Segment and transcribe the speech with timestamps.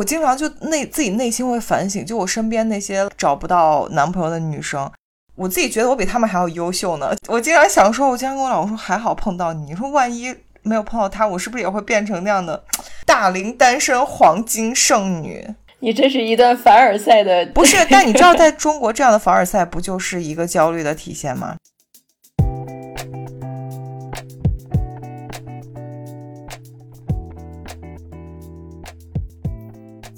[0.00, 4.90] 我经常就内自己内心会反省，就我身边那些找不到男朋友的女生，
[5.34, 7.14] 我自己觉得我比他们还要优秀呢。
[7.28, 9.62] 我经常想说，我经常跟我老公说，还好碰到你。
[9.66, 12.64] 你说万一没有碰到他，我是不是也会变成那样的
[13.04, 15.46] 大龄单身黄金剩女？
[15.80, 17.76] 你这是一段凡尔赛的，不是？
[17.90, 21.56] 但你知道， 在中国这样的凡尔赛不就是一个焦虑的体现吗？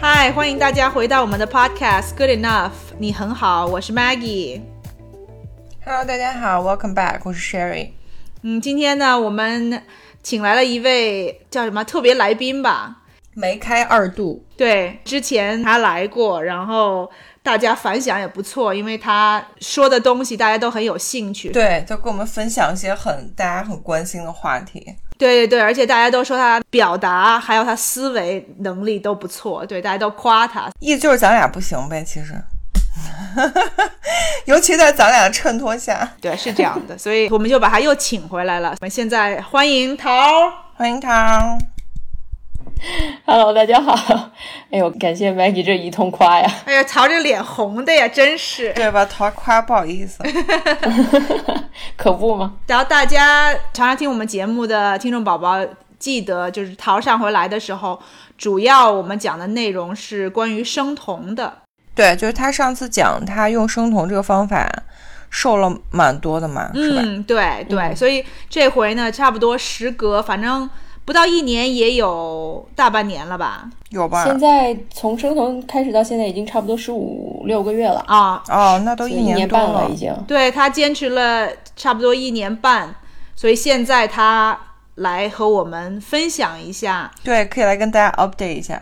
[0.00, 4.60] 嗨，欢迎大家回到我们的 Podcast Good Enough，你很好，我是 Maggie。
[5.84, 7.90] Hello，大家好，Welcome back，我是 Sherry。
[8.42, 9.82] 嗯，今天呢，我们
[10.22, 12.98] 请来了一位叫什么特别来宾吧？
[13.34, 17.10] 梅开二度，对，之前他来过，然后
[17.42, 21.50] 大家反响也不错，因为他说的东西大家都很有兴趣。
[21.50, 24.94] 对，就跟我们分享一些很大家很关心的话题。
[25.18, 30.70] 对对对，而且大家都说他表达还有他思维能力都不错，对，大家都夸他。
[30.78, 32.34] 意思就是咱俩不行呗，其实，
[34.46, 36.08] 尤其在咱俩的衬托下。
[36.20, 38.70] 对，是这样的，所以我们就把他又请回来了。
[38.70, 40.10] 我们现在欢迎桃，
[40.76, 41.58] 欢迎桃。
[43.26, 44.30] Hello，大家好。
[44.70, 46.50] 哎呦，感谢 Maggie 这一通夸呀！
[46.64, 48.72] 哎呀，桃这脸红的呀，真是。
[48.72, 49.04] 对吧？
[49.04, 50.22] 桃夸不好意思。
[51.96, 52.54] 可不嘛？
[52.66, 55.58] 然后大家常常听我们节目的听众宝宝，
[55.98, 58.00] 记得就是桃上回来的时候，
[58.36, 61.58] 主要我们讲的内容是关于生酮的。
[61.94, 64.70] 对，就是他上次讲他用生酮这个方法
[65.30, 70.68] 瘦了蛮多的嘛，嗯，对对，所以这回呢，差不多时隔反正
[71.08, 73.66] 不到一年，也有大半年了吧？
[73.88, 74.26] 有吧？
[74.26, 80.14] 现在从生酮开始到现在已经差不多十五六个月了，啊，哦，那都一年多半了已经。
[80.26, 82.94] 对他坚持了差不多一年半，
[83.34, 84.60] 所以现在他
[84.96, 87.10] 来和我们分享一下。
[87.24, 88.78] 对，可以来跟大家 update 一下。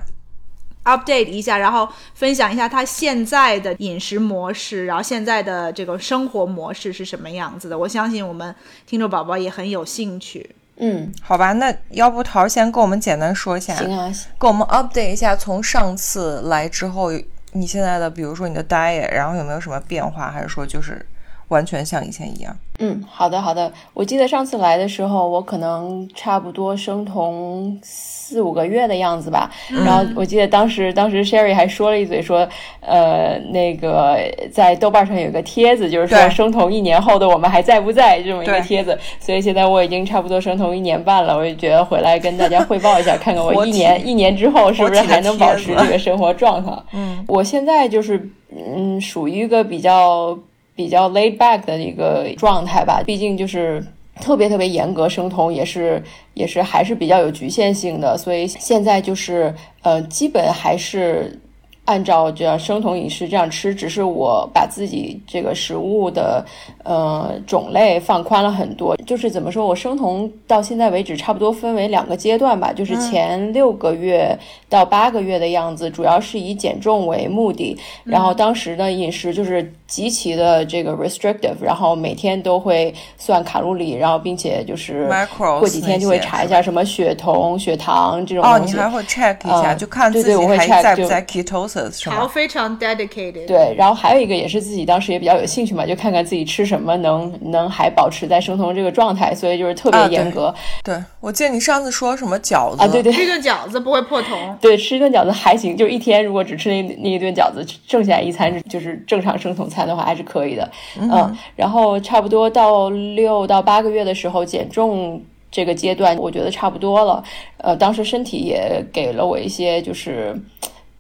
[0.83, 7.79] update 一下，然后分享一下他现在的饮食模式，然后现在的这个生活模式是什么样子的。
[7.79, 8.53] 我相信我们
[8.85, 10.57] 听众宝宝也很有兴趣。
[10.79, 17.11] 嗯，好吧，那要不桃先跟我们简单说一下，行啊，跟我们 update 一下，从上次来之后，
[17.53, 21.05] 你现在的，比如说你的 diet，然后有没有什么变化，还是说就是
[21.49, 22.55] 完全像以前一样？
[22.79, 23.73] 嗯，好的好的。
[23.95, 29.51] 我记得上次来的时候，我可能差不多生酮四五个月的样子吧。
[29.69, 32.47] 然后我记得当时当时 Sherry 还说了一嘴说，
[32.81, 34.19] 呃，那个
[34.53, 38.99] 在豆瓣上有个帖子，就是说生酮一年后的我们还在不在这么一个帖子。
[39.21, 46.73] 所以现在我已经差不多生酮一年半了，我就觉得回来跟大家汇报一下，看看我一年一年之后是不是还能保持这个生活状态。
[46.93, 50.39] 嗯，我现在就是嗯，属于一个比较
[50.77, 53.85] 比较 laid back 的一个状态吧，毕竟就是。
[54.19, 61.39] 特别特别严格生酮也是也是还是比较有局限性的，所以现在就是呃，基本还是
[61.87, 66.45] 按照这样生酮饮食这样吃，只是我把自己这个食物的
[66.85, 68.95] 呃种类放宽了很多。
[69.07, 74.37] 就是怎么说，我生酮到现在为止，差不多分为两个阶段吧，就是前六个月
[74.69, 77.77] 到八个月的样子，主要是以减重为目的。
[78.05, 85.09] 然后当时的饮食就是极其的这个 restrictive，然后每天都会算卡路里，然后并且就是
[85.39, 88.75] 过几天就会查一下什么血酮、血糖这种哦，东西。
[88.75, 92.29] 你还会 check 一下，嗯就看自己对对我会还 check，就在不在 ketosis 是桃吗？
[92.29, 93.47] 非常 dedicated。
[93.47, 104.57] 对，然后还有一个也是自己当时也比较有兴趣嘛，就看看自己吃什么能能还保持在生酮这个状态，所以就是特别严格对，我记得你上次说什么饺子啊对对吃顿饺子不会破酮。
[104.61, 115.23] 对，吃一顿饺子还行，就一天如果只吃那那一顿饺子，剩下一餐就是正常生酮餐的话还是可以的，嗯然后差不多到六到八个月的时候减重。
[115.49, 117.23] 这个阶段我觉得差不多了，
[117.59, 120.39] 呃，当时身体也给了我一些就是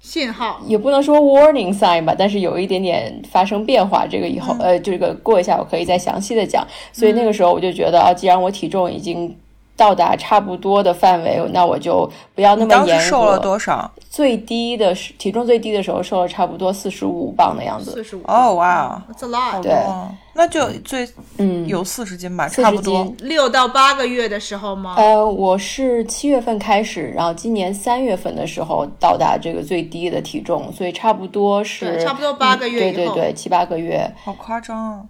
[0.06, 4.06] 信号，也不能说 warning sign 吧，但是有一点点发生变化。
[4.08, 6.64] 这个以后、呃，这个过一下我可以再详细的讲。
[6.92, 9.36] 所以那个时候我就觉得啊，既然我体重已经
[9.76, 13.02] 到达差不多的范围，那我就不要那么严格。
[13.02, 13.90] 时瘦了多少？
[14.10, 17.90] 最低的是体重最低的时候瘦了差不多四十五磅的样子。
[17.90, 18.22] 四十五。
[18.26, 19.62] 哦，哇，，That's a lot。
[19.62, 21.06] 对哦，那就最
[21.36, 23.06] 嗯，有四十斤吧，差不多。
[23.18, 24.94] 六到八个月的时候吗？
[24.96, 34.10] 呃，我是七月份开始，然后今年三月份的时候到达这个最低的体重，所以差不多是差不多八个月嗯对对对，七八个月。
[34.24, 35.02] 好夸张啊！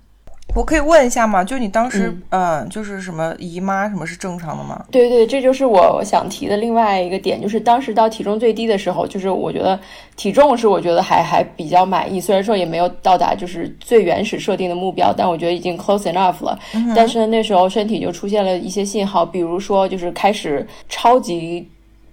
[0.54, 1.44] 我可以问一下吗？
[1.44, 4.82] 就你当时，嗯嗯、就是什么姨妈什么是正常的吗？
[4.90, 9.78] 对对，这就是我想提的另外一个点，就是当时到体重最低的时候，就是我觉得
[10.16, 16.58] 体重是我觉得还还比较满意，虽然说也没有到达就是最原始设定的目标，但我觉得已经 close enough 了。
[16.94, 21.69] 但是，那时候身体就出现了一些信号，比如说就是开始超级，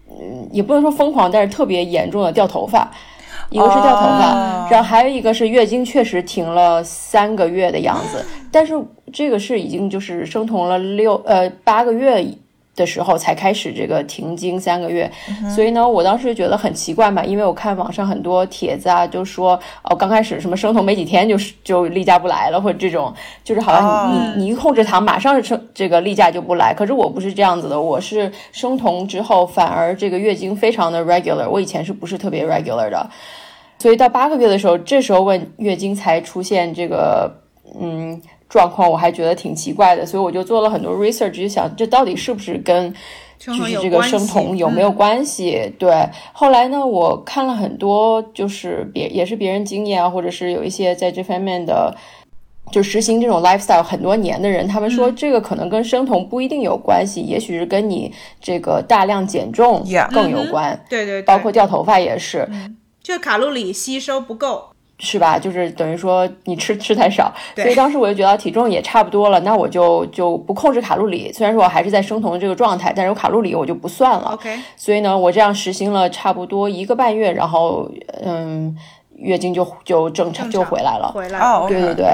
[0.09, 2.91] 嗯，也不能说疯狂，但是特别严重的掉头发。
[3.49, 4.67] 一个是掉头发，哦。
[4.71, 8.73] 然后还有一个是月经确实停了三个月的样子，但是
[9.11, 12.23] 这个是已经就是生酮了六呃八个月
[12.75, 15.11] 的时候才开始这个停经三个月，
[15.55, 23.11] 所以呢，我当时觉得很奇怪嘛，因为我看网上很多帖子啊，就说哦刚开始什么生酮没几天就是就例假不来了，或者这种
[23.43, 24.43] 就是好像你、你。
[24.43, 33.09] 你一控制糖马上是生这个例假就不来，可是我不是这样子的，我是生酮之后反而这个月经非常的 regular，我以前是不是特别 regular 的？
[33.79, 37.31] 所以到八个月的时候，这时候问月经才出现这个
[37.79, 38.21] 嗯
[38.53, 42.93] 状况，我还觉得挺奇怪的，所以我就做了很多 research，就想这到底是不是跟
[43.39, 45.73] 就是这个生酮有没有嗯关系？
[45.79, 51.95] 对，后来呢，我看了很多，就是别也是别人经验啊，或者是有一些在这方面的。
[52.71, 58.11] 就实行这种 lifestyle 很多年的人，他们说嗯这个可能跟生酮不一定有关系，也许是跟你
[58.41, 62.47] 这个大量减重更有关，对对对，包括掉头发也是。
[63.03, 64.72] 就卡路里吸收不够。
[64.99, 65.37] 是吧？
[65.37, 71.31] 就是等于说你吃吃太少，所以当时我就觉得体重也差不多了，那我就就不控制卡路里。
[71.33, 74.29] 虽然说我还是在生酮的这个状态，但是我卡路里我就不算了。
[74.33, 77.89] OK，所以呢，我这样实行了差不多一个半月，然后
[78.23, 78.73] 嗯，
[79.15, 81.11] 月经就就正常就回来了。
[81.13, 82.07] 回来哦，对对对，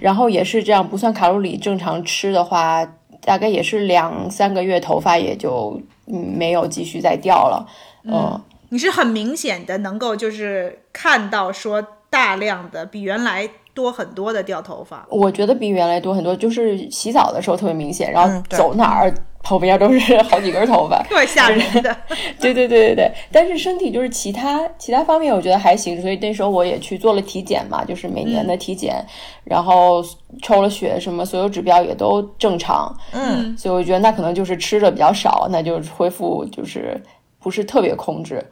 [0.00, 2.86] 然后也是这样，不算卡路里，正常吃的话，
[3.24, 7.66] 大概也是两三个月，头发也就嗯没有继续再掉了。
[8.04, 8.38] 嗯
[8.70, 15.04] 你是很明显的能够就是看到说大量的比原来多很多的掉头发。
[15.10, 19.12] 我觉得比原来多很多，就是洗澡的时候特别明显，然后走哪儿
[19.42, 21.02] 旁边都是好几根头发。
[21.10, 21.96] 特别吓人的，
[22.40, 29.04] 对对对对对，但是身体就是其他其他方面我觉得还行，所以那时候我也去做了体检嘛，就是每年的体检，
[29.42, 30.00] 然后
[30.40, 37.02] 抽了血什么，所有指标也都正常，嗯，所以我觉得那可能就是吃的比较少，那就恢复就是
[37.40, 38.42] 不是特别控制，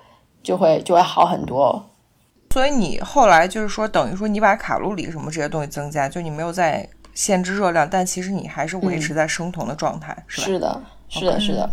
[0.43, 1.81] 就会就会好很多。
[2.53, 10.47] 所以你后来就是说，等于说你把卡路里什么这些东西增加，就你没有在限制热量，但其实你还是维持在生酮的状态，是吧？
[10.47, 11.71] 是的，是的，是的，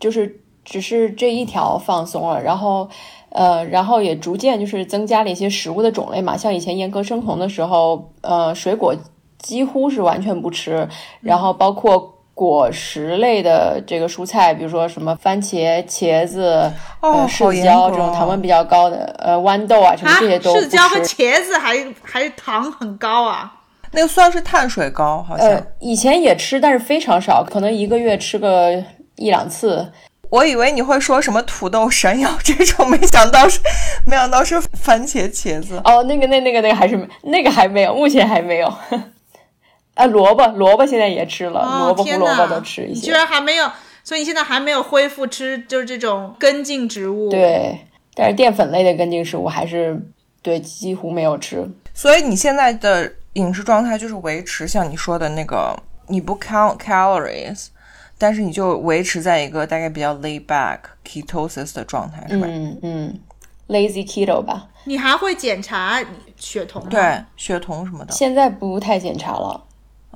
[0.00, 2.88] 就是只是这一条放松了，然后
[3.28, 8.96] 呃，然后也逐渐就是增加了一些食物的种类嘛，像以前严格生酮的时候，呃，水果
[9.38, 10.88] 几乎是完全不吃，
[11.20, 12.15] 然后包括。
[12.36, 21.00] 果实类的这个蔬菜，比如说什么番茄、茄子、哦呃、好柿子椒哦这种糖分比较高的，呃，豌豆啊什么啊，这些都不柿子椒和。
[21.00, 23.50] 茄子还还糖很高啊。
[23.92, 25.48] 那个算是碳水高，好像。
[25.48, 28.70] 呃，以前也吃，但是非常少，可能一个月吃个
[29.14, 29.90] 一两次。
[30.28, 33.60] 我以为你会说什么土豆、山药这种，没想到是，
[34.04, 35.80] 没想到是番茄、茄子。
[35.84, 38.70] 哦，那个、那、那个、那个还是没那个还没有，目前还没有。
[39.96, 43.10] 啊，萝卜，萝卜现在也吃了，哦萝卜、胡天呐萝卜都吃一你居。
[43.10, 43.68] 然还没有，
[44.04, 47.80] 所以你现在还没有恢复吃就是这种根茎植物。，对，
[48.14, 50.00] 但是淀粉类的根茎食物还是
[50.42, 51.66] 对几乎没有吃。
[51.94, 55.74] 所以你现在的饮食状态就是维持像你说的那个，
[56.08, 57.68] 你不 count calories，
[58.18, 62.46] 但是你就维持在一个大概比较 laid back ketosis 的状态，是吧？
[62.46, 63.20] 嗯嗯
[63.68, 66.88] ，lazy keto 吧，你还会检查你血酮吗？
[66.90, 68.12] 对，血酮什么的。
[68.12, 69.62] 现在不太检查了。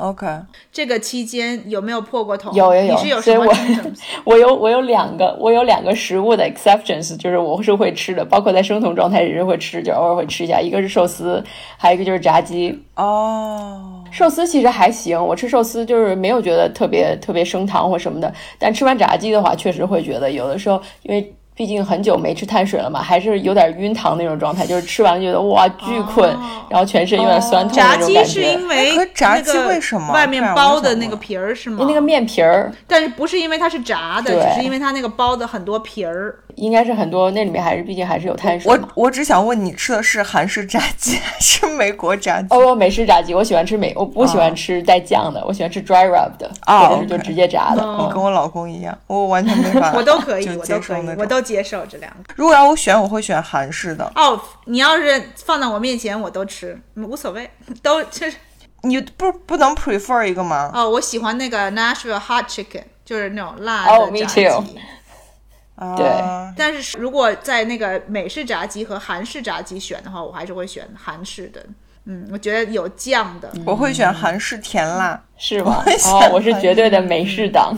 [0.01, 0.27] OK，
[0.73, 2.51] 这个期间有没有破过头？
[2.55, 3.77] 有有有你是有什么所以
[4.25, 10.59] 我 我有我有两个我有两个食物的 exceptions，就是我是会吃的，包括在生酮状态也是会吃，就偶尔会吃一下。
[10.59, 11.45] 一个是寿司，
[11.77, 12.83] 还有一个就是炸鸡。
[12.97, 28.31] 哦，寿司其实还行，我吃寿司就是没有觉得特别特别升糖或什么的，但吃完炸鸡的话，确实会觉得有的时候，因为毕竟很久没吃碳水了嘛，还是有点晕糖那种状态，就是吃完觉得哇巨困，哦然后全身有点酸痛那炸鸡种感觉。
[28.31, 31.85] 是因为炸鸡那个为什么外面包的那个皮儿是吗？
[31.87, 36.35] 那个面皮儿，但是不是因为它是炸的，只是因为它那个包的很多皮儿。
[36.57, 38.89] 应该是很多那里面还是毕竟还是有碳水我。
[38.95, 42.49] 我只想问你吃的是韩式炸鸡还是美国炸鸡？
[42.51, 47.83] 哦，美式炸鸡，我喜欢吃美，我不喜欢哦吃带酱的，我喜欢吃 dry rub 的，哦或者是就直接炸的。
[47.83, 52.35] 哦你跟我老公一样，我完全没法， 我都可以，我都可以我都接受这两个。
[52.37, 54.11] 如果要我选，我会选韩式的。
[54.15, 57.49] 哦，你要是放到我面前，我都吃，嗯无所谓，
[57.83, 58.37] 都就是
[58.83, 60.71] 你不不能 prefer 一个吗？
[60.75, 64.79] 哦，我喜欢那个 Nashville Hot Chicken，就是那种辣哦，me 的炸鸡。
[65.97, 71.65] 对啊但是如果在那个美式炸鸡和韩式炸鸡选的话，我还是会选韩式的。
[72.07, 75.23] 嗯，我觉得有酱的，我会选韩式甜辣。
[75.37, 77.77] 是吗哦，我是绝对的美式党。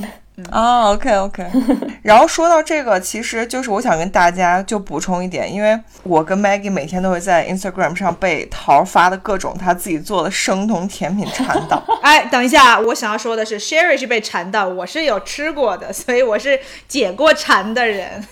[0.50, 1.46] 哦，OK OK。
[2.02, 11.82] 然后说到这个，其实就是我想跟大家就补充一点，因为我跟 Maggie 每天都会在 Instagram 上被桃发的各种他自己做的生酮甜品馋到。
[12.02, 16.58] 哎，等一下，我想要说的是，Sherry 是被馋到，我是有吃过的，所以我是
[16.88, 18.24] 解过馋的人。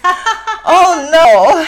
[0.65, 1.65] Oh no！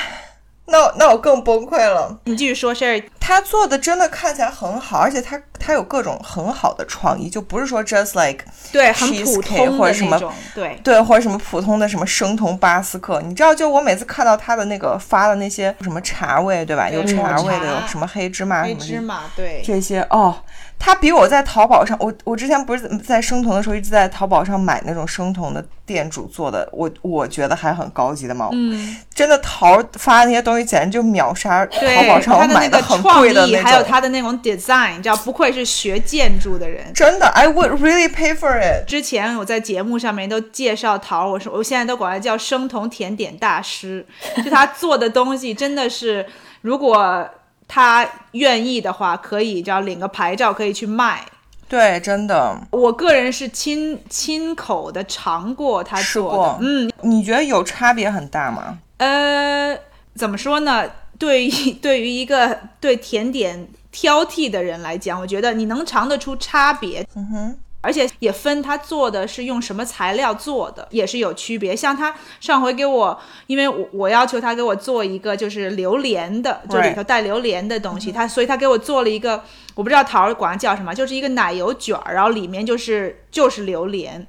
[0.66, 2.18] 那那我更崩溃了。
[2.24, 10.20] 你继续说，Sherry，他做的真的看起来很好，而且他他有各种很好的创意，就不是说 just like 对，很普通或者什么
[10.52, 16.90] 对，对，或者什么普通的什么生酮巴斯克，你知道，就我每次看到他的那个发的那些什么茶味，对吧？
[16.90, 20.34] 有茶味的，有什么黑芝麻什么的芝麻，对，这些哦，
[20.76, 28.48] 他比我在淘宝上，我我之前不是在生酮的时候一直在淘宝上买那种生酮的店主做的，我我觉得还很高级的嘛。
[28.50, 33.82] 嗯，真的淘发的那些东西简直就秒杀淘，宝上我买的很创意，还有。
[33.82, 36.92] 他的那种 design，你知道，不愧是学建筑的人。
[36.94, 38.88] 真的，I would really pay for it。
[38.88, 44.06] 之前我在节目上面都介绍桃，我说我现在都管他叫生酮甜点大师，
[44.42, 46.24] 就他做的东西真的是，
[46.62, 47.28] 如果
[47.68, 51.24] 他愿意的话，可以只要领个牌照可以去卖。
[51.68, 52.56] 对，真的。
[52.70, 58.78] 我个人是亲亲口的尝过他做过的，嗯，你觉得有差别很大吗？
[58.98, 59.76] 呃，
[60.14, 60.84] 怎么说呢？
[61.22, 61.50] 对于
[61.80, 67.06] 对于一个对甜点挑剔的人来讲，我觉得你能尝得出差别。
[67.14, 71.76] 嗯哼，而且也分他做的是用什么材料做的，也是有区别。
[71.76, 79.44] 像他上回给我，因为我我要求他给我做一个就是榴莲的，就里头带榴莲的东西，他所以他给我做了一个，
[79.76, 84.26] 我不知道桃儿管它叫什么，就是一个奶油卷儿，然后里面就是就是榴莲。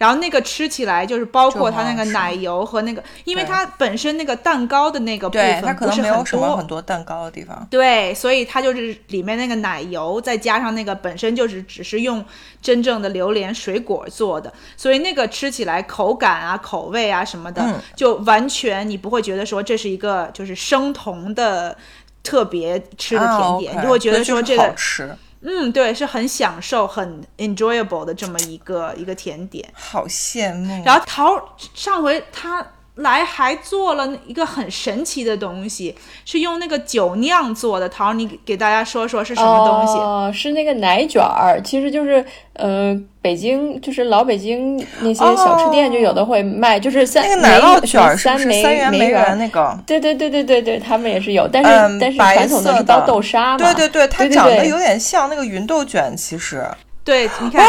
[0.00, 7.68] 然后那个吃起来就是包括它那个奶油和那个，因为它本身那个蛋糕的那个部分，它分可能没有不是很多什么很，多蛋糕的地方。
[7.70, 12.24] 对，所以它就是里面那个奶油，再加上那个本身就是只是用
[12.62, 17.74] 真正的榴莲水果做的，所以那个吃起来口感啊、口味啊什么的，嗯。
[17.94, 21.76] 就完全你不会觉得说这是一个就是生酮的
[22.22, 29.66] 特别吃的甜点，你就会觉得说这个好吃，嗯，对，是很享受、很 enjoyable 的这么一个一个甜点。
[29.74, 30.84] 好羡慕。
[30.84, 32.66] 然后桃上回他
[32.96, 35.94] 来还做了一个很神奇的东西，
[36.24, 37.88] 是用那个酒酿做的。
[37.88, 39.98] 桃儿，你给给大家说说是什么东西？
[39.98, 49.78] 哦，是那个奶卷儿，其实就是呃，北京就是老北京那些小吃店就有的会卖，就是三那个奶酪梅卷儿三梅三元梅园园那个？
[49.86, 56.66] 对对对对对对，他们也是有，但是、嗯，但是传统的是包豆沙嘛，对对对，它长得有点像那个芸豆卷，其实
[57.02, 57.66] 对，你看，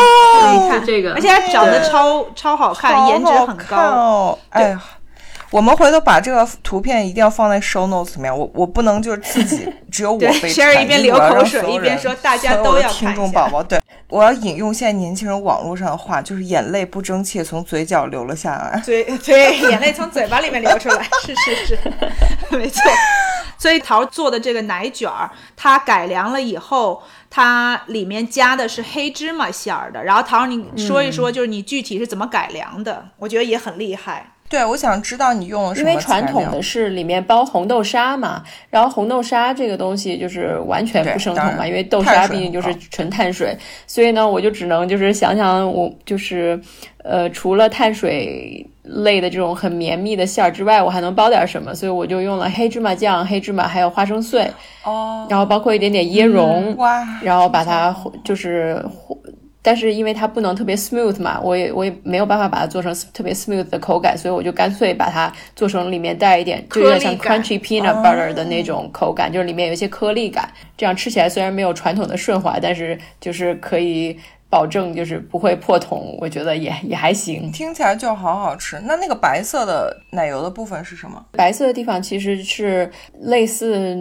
[0.53, 3.77] 你看这个而且它长得超超好看，颜值很高。
[3.77, 4.39] 哦。
[4.49, 4.81] 哎呀，
[5.51, 8.35] 我们回头把这个图片一定要放在 show notes 里面。
[8.35, 18.79] 我我不能就是自己 只有我对被，Sherry 馋一边流口水一边说大家都要听众宝宝，对，我要引用现在年轻人网络上的话，就是眼泪不争气从嘴角流了下来。
[18.79, 21.77] 嘴 对，眼泪从嘴巴里面流出来， 是是是，
[22.55, 22.81] 没错。
[23.57, 30.03] 所以桃做的这个奶卷儿，它改良了以后，它里面加的是黑芝麻馅儿的。
[30.03, 33.09] 然后桃，你说一说，就是你具体是怎么改良的？
[33.17, 34.31] 我觉得也很厉害。
[34.51, 46.59] 对，我想知道你用了什因为传统的是里面包红豆沙嘛，然后红豆沙这个东西就是完全不生酮嘛，因为豆沙毕竟就是纯碳水，所以呢，我就只能就是想想我就是
[47.01, 54.51] 呃，除了碳水类的这种很绵密的馅儿之外，我还能包点什么，所以我就用了黑芝麻酱、黑芝麻还有花生碎，
[54.83, 58.83] 哦，然后包括一点点椰蓉，哇，然后把它就是。
[59.61, 70.51] 但是因为它不能特别 smooth 嘛，我也我也没有办法把它做成特别 smooth 的口感，所以我就干脆把它做成里面带一点，就有点像 crunchy peanut butter 的那种口感，就是里面有一些颗粒感。
[70.77, 74.17] 这样吃起来虽然没有传统的顺滑，但是就是可以
[74.49, 77.51] 保证就是不会破桶，我觉得也也还行。
[77.51, 78.81] 听起来就好好吃。
[78.85, 81.23] 那那个白色的奶油的部分是什么？
[81.33, 83.95] 白色的地方其实是类似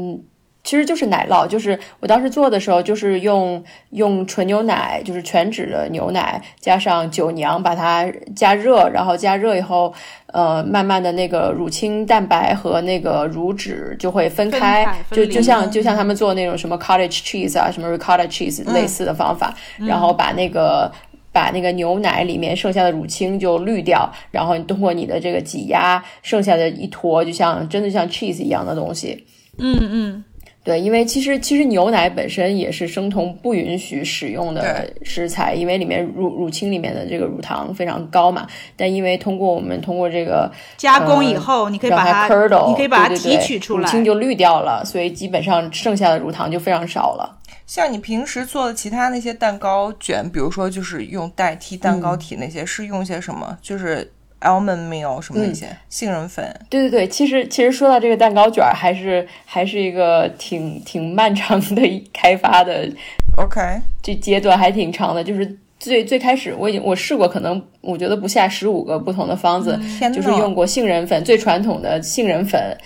[0.62, 9.93] 其实就是奶酪，就是我当时做的时候，就是用用纯牛奶，就是全脂的牛奶，加上酒酿，把它加热，然后加热以后，
[10.26, 20.90] 呃，慢慢的那个乳清蛋白和那个乳脂就会分开，就就像就像他们做那种什么 cottage cheese 啊，什么 ricotta cheese 类似的方法，然后把那个。
[21.33, 29.25] 把那个牛奶里面剩下的乳清就滤掉，然后你通过你的这个挤压，剩下的一坨就像真的像 cheese 一样的东西。
[29.57, 30.25] 嗯嗯，
[30.62, 38.47] 对，因为其实其实牛奶本身也是生酮不允许使用的食材，因为里面乳乳清里面的这个乳糖非常高嘛。
[38.76, 43.85] 但因为通过我们通过这个加工以后，你可以把它 curdle，你可以把它提取出来。
[43.85, 47.38] 乳清就滤掉了，所以基本上剩下的乳糖就非常少了。
[47.67, 53.57] 像你平时做的其他那些蛋糕卷，比如说就是用代替蛋糕体那些，是用些什么？
[53.62, 56.44] 就是 almond meal 什么那些、杏仁粉。
[56.68, 62.88] 对对对，其实其实说到这个蛋糕卷儿，还是还是一个挺挺漫长的一开发的
[63.37, 63.61] OK，
[64.02, 69.78] 这阶段还挺长的，就是最最开始我已经我试过，可能我觉得不下十五个不同的方子，
[70.12, 72.76] 就是用过杏仁粉，最传统的杏仁粉，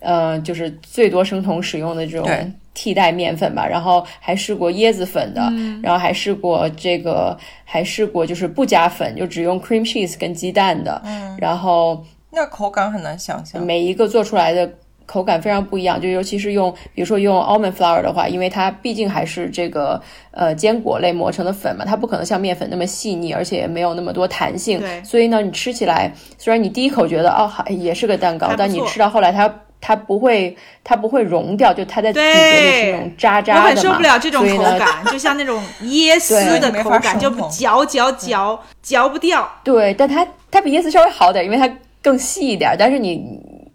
[0.00, 3.66] 呃，就是最多生酮使用的这种对替代面粉吧。
[3.66, 5.52] 然后还试过椰子粉的，
[5.82, 11.02] 然后还试过这个，还试过就是不加粉，就只用 cream cheese 跟鸡蛋的。
[11.38, 13.64] 然后那口感很难想象。
[13.64, 14.70] 每一个做出来的
[15.04, 20.00] 口感非常不一样，就尤其是用，比如说用 almond flour 的话，因为它毕竟还是这个
[20.30, 25.04] 呃坚果类磨成的粉嘛，它不可能像面粉那么细腻，而且也没有那么多弹性对。
[25.04, 29.52] 所以呢，你吃起来虽然你第一口觉得哦好也是个蛋糕但你吃到后来它。
[29.84, 33.64] 它不会，它不会融掉，就它在嘴里是那种渣渣的嘛。
[33.66, 39.50] 我很受不了这种所以呢口感，就像那种椰 丝的口感，就嚼嚼嚼嚼不掉。
[39.64, 41.68] 对，但它它比椰丝稍微好点，因为它
[42.00, 42.76] 更细一点。
[42.78, 43.20] 但是你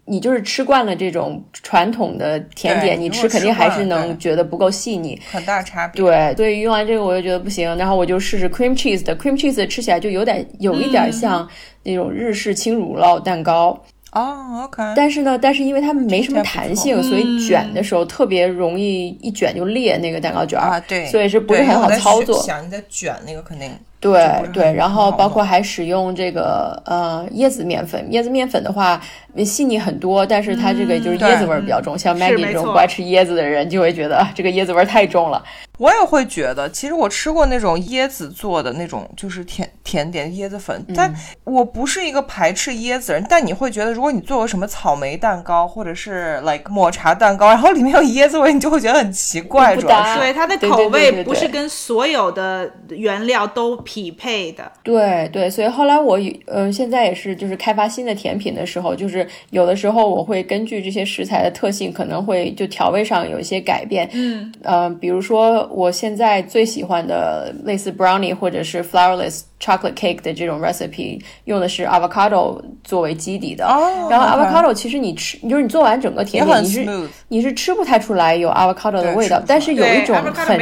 [0.06, 5.20] 你就是吃惯了这种传统的甜点，你吃肯定还是能觉得不够细腻。
[5.30, 6.02] 很大差别。
[6.02, 11.46] 对，所以用完这个我就觉得不行，然后我就试试 cream cheese 的 cream cheese 吃起来就有点有一点像
[11.82, 13.78] 那种日式轻乳酪蛋糕，
[14.18, 22.42] 哦，OK，但是呢，但是因为它没什么弹性，所以卷的时候特别容易一卷就裂那个蛋糕卷儿啊，对，所以是不是很好操作？
[22.42, 29.00] 想你在卷那个肯定对对，然后包括还使用这个呃椰子面粉，椰子面粉的话
[29.44, 35.42] 细腻很多，但是它这个就是椰子味儿比较重，像 Maggie 这种不爱吃椰子的人就会觉得啊这个椰子味儿太重了。
[35.78, 41.14] 我也会觉得，其实我吃过那种椰子做的那种，就是甜甜点椰子粉，但
[41.44, 43.24] 我不是一个排斥椰子人。
[43.30, 49.76] 但你会觉得，如果你做个什么草莓蛋糕，或者是 like 抹茶蛋糕，然后里面有椰子味，你就会觉得很奇怪。
[49.76, 54.70] 主要是对，它的口味不是跟所有的原料都匹配的。
[54.82, 64.06] 对对，所以后来我呃现在也是就是开发新的甜品的时候，就是有的时候我会根据这些食材的特性，可能会就调味上有一些改变。
[64.12, 73.66] 嗯，呃，比如说我现在最喜欢的类似 brownie 或者是 flourless chocolate cake 的这种 recipe，用的是 avocado 作为基底的。
[73.66, 80.58] 哦然后 avocado 其实你吃，就是你做完整个甜品，你是你是吃不太出来有 avocado 的味道但是有一种很。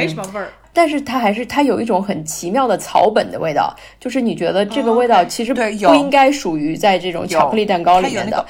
[0.77, 8.45] 但是它还是它有一种很奇妙的草本的味道，就是你觉得这个哦味道其实不应该属于在这种巧克力蛋糕里面的。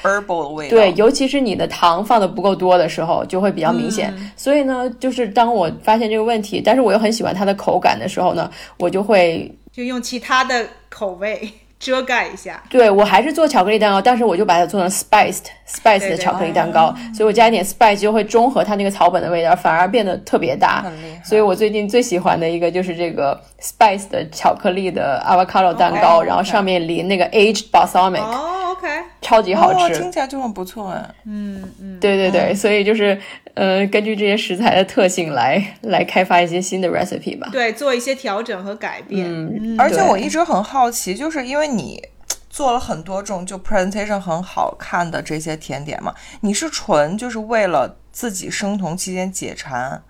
[0.68, 4.12] 对，尤其是你的糖放的不够多的时候，就会比较明显。
[4.18, 12.62] 嗯所以呢，就是当我发现这个问题，但是我又很喜欢它的口感的时候呢，我就会就用其他的口味遮盖一下。
[12.68, 20.82] 对我还是做巧克力蛋糕，但是我就把它做成 spiced spiced 巧克力蛋糕，所以我加一点 spice 就会中和它那个草本的味道，反而变得特别搭。
[20.82, 21.22] 很厉害。
[21.24, 28.88] 所以我最近最喜欢的一个就是这个 spice 的巧克力的 avocado 蛋糕然后上面淋那个 aged balsamic，、哦，OK，
[29.20, 30.00] 超级好哦，吃。
[30.00, 31.04] 听起来就很不错哎。
[31.26, 33.18] 嗯嗯，对对对，所以就是
[33.54, 37.48] 呃，根据这些食材的特性来来开发一些新的 recipe 吧。
[37.52, 39.26] 对，做一些调整和改变。
[39.28, 42.02] 嗯，而且我一直很好奇，就是因为你
[42.50, 50.02] 做了很多种就 presentation 很好看的这些甜点嘛，你是纯就是为了自己生酮期间解馋，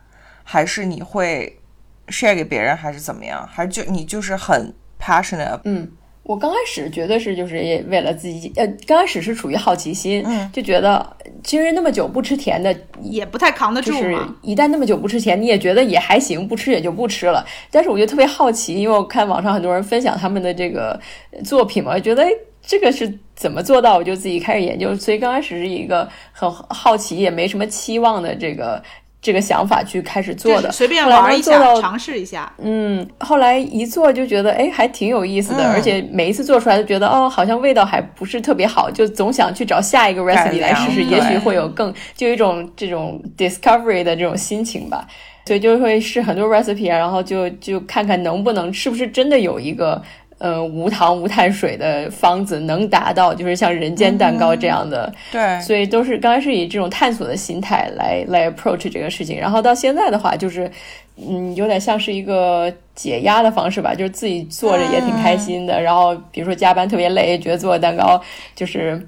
[0.45, 1.61] 还是你会
[2.07, 3.47] share 给别人，还是怎么样？
[3.47, 5.61] 还是就你就是很 passionate？
[5.65, 5.93] 嗯，
[6.29, 14.37] 我刚开始绝对是就是也为了自己，呃，刚开始是处于好奇心，嗯就觉得其实那么久不吃甜的，也不太扛得就是住嘛。
[14.43, 17.43] 一旦那么久不吃甜，你也觉得也还行，不吃也就不吃了。
[17.71, 21.01] 但是我就特别好奇，因为我看网上很多人分享他们的这个
[21.43, 22.29] 作品嘛，我觉得哎
[22.61, 24.95] 这个是怎么做到，我就自己开始研究。
[24.95, 28.83] 所以刚开始是一个很好奇，也没什么期望的这个
[29.21, 32.53] 这个想法去开始做的，随便来玩一下，尝试一下。
[32.59, 45.07] 嗯，后来一做就觉得哎还挺有意思的，嗯而且每一次做出来都觉得哦好像味道还不是特别好，就总想去找下一个 recipe 来试试，也许会有更就有一种这种 discovery 的这种心情吧。
[45.47, 50.03] 所以就会试很多 recipe，然后就就看看能不能是不是真的有一个
[50.39, 55.13] 呃无糖无碳水的方子能达到，就是像人间蛋糕这样的。
[55.31, 60.71] 对，所以都是刚开始以这种探索的心态来来 approach 这个事情，然后到现在的话，就是
[61.17, 65.81] 嗯，有点像是一个解压的方式吧，就是自己做着也挺开心的。
[65.81, 68.21] 然后比如说加班特别累，觉得做蛋糕
[68.55, 69.01] 就是。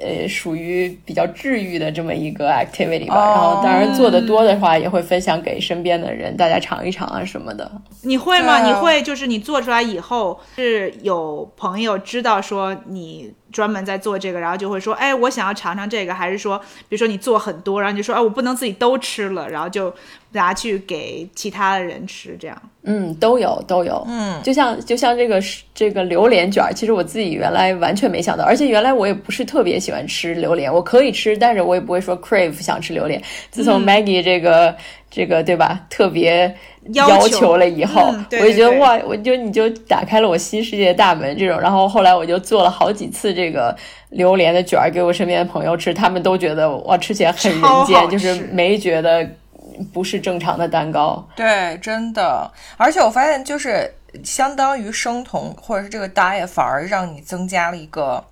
[0.00, 3.14] 呃，属于比较治愈的这么一个 activity 吧。
[3.14, 7.70] 哦然后，当然做的多的话，也会分享给身边的人，大家尝一尝啊什么的。
[8.02, 8.66] 你会吗？
[8.66, 16.58] 你会就是你做出来以后，是有朋友知道说你专门在做这个，然后就会说，哎，我想要尝尝这个，还是说，
[16.88, 19.92] 比如说你做很多，然后你就说，哎，我不能自己都吃了，然后就
[20.32, 22.62] 拿去给其他的人吃，这样。
[22.82, 25.38] 嗯，都有都有，嗯，就像就像这个
[25.74, 33.20] 这个榴莲卷儿，其实我自己原来完全没想到，而且原来我也不是特别喜欢吃榴莲，我可以吃，但是我也不会说 crave 想吃榴莲。
[33.50, 34.74] 自从 Maggie 这个、
[35.10, 36.54] 这个对吧，特别
[36.94, 41.60] 要要求求了以后，嗯对我就觉得哇，我就你就打开了我新世界的大门这种。
[41.60, 43.76] 然后后来我就做了好几次这个
[44.08, 49.28] 榴莲的卷儿给我身边的朋友吃，他们都觉得哇，吃起来很人间，就是没觉得
[49.92, 51.26] 不是正常的蛋糕。
[51.34, 53.92] 对，真的，而且我发现就是
[54.24, 58.24] 相当于生酮或者是这个 diet 反而让你增加了一个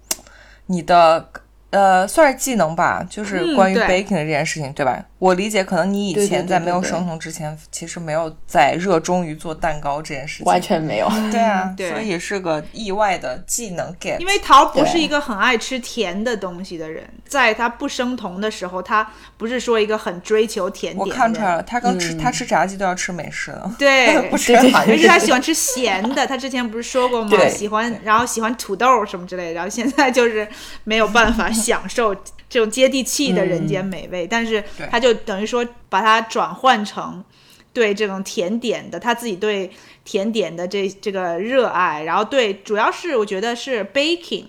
[0.66, 1.28] 你的
[1.70, 5.04] 呃算是技能吧，就是嗯关于 baking 的这件事情，对吧？
[5.18, 11.90] 我理解，可能你以前在没有生酮之前，其实没有在热衷于做蛋糕这件事情，完全没有，对啊，对。
[11.90, 21.18] 所以是个意外的技能 get，因为桃不是一个很爱吃甜的东西的人，在他不生酮的时候，他不是说一个很追求甜我点我。
[21.18, 22.18] 看出来了，他刚吃、嗯。
[22.18, 27.28] 他吃炸鸡都要吃美式的， 对，不吃对对韩式而且他喜欢吃咸的，他之前不是说过吗？
[27.30, 27.50] 对。
[27.50, 30.46] 喜欢，然后喜欢土豆什么之类的，然后现在就是
[30.84, 32.14] 没有办法 享受
[32.48, 37.24] 这种接地气的人间美味，但是对他就等于说把它转换成
[37.72, 39.70] 对这种甜点的，他自己对
[40.04, 44.44] 甜点的这这个热爱，然后对主要是我觉得是 baking。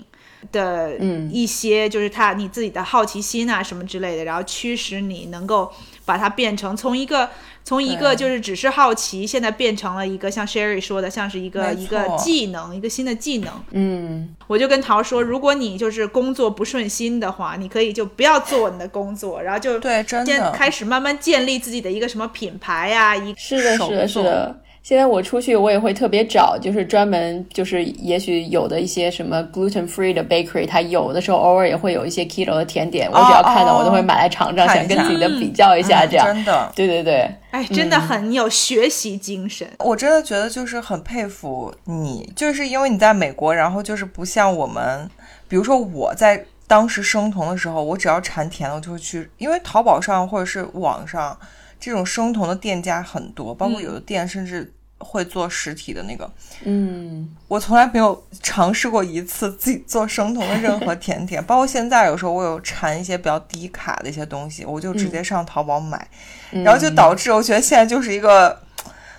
[0.53, 5.69] 的嗯一些就是他你自己的好奇心啊什么之类的，然后驱使你能够
[6.05, 7.29] 把它变成从一个
[7.63, 13.53] 从一个就是只是好奇，现在变成了一个像 Sherry 说的，像是一个一个技能，一个新的技能。
[13.71, 14.35] 嗯。
[14.47, 24.59] 我就跟桃说，如果你就是工作不顺心的话，你可以就不要做你的工作，然后就对，真的开始慢慢建立自己的一个什么品牌呀、一是的，是的，是的。
[24.89, 36.25] 现在我出去，我也会特别找，就是专门就是也许有的一些什么 gluten free 的 bakery，它有的时候偶尔也会有一些 keto 的甜点，我只要看到我都会买来尝尝，想跟自己的比较一下，嗯这样。
[36.25, 36.71] 真的。
[36.75, 39.67] 对对对，哎，真的很有学习精神。
[39.77, 45.07] 我真的觉得就是很佩服你，就是因为你在美国，然后就是不像我们，
[45.47, 51.37] 比如说我在当时生酮的时候，我只要馋甜的，我就会去，因为淘宝上或者是网上
[51.79, 56.29] 这种生酮的店家很多，包括有的店甚至会做实体的那个。
[56.63, 66.07] 嗯，我从来没有尝试过一次自己做生酮的任何甜点， 包括现在有时候我有馋一些比较低卡的一些东西，我就直接上淘宝买，
[66.51, 68.59] 嗯然后就导致我觉得现在就是一个，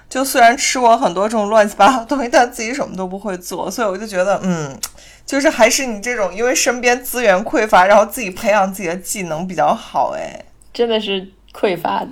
[0.09, 4.79] 就虽然吃过很多这种乱七八糟的东西，但自己什么都不会做，所以我就觉得，嗯，
[5.25, 12.07] 就是还是你这种因为身边资源匮乏，然后自己培养自己的技能比较好，哎，真的是匮乏。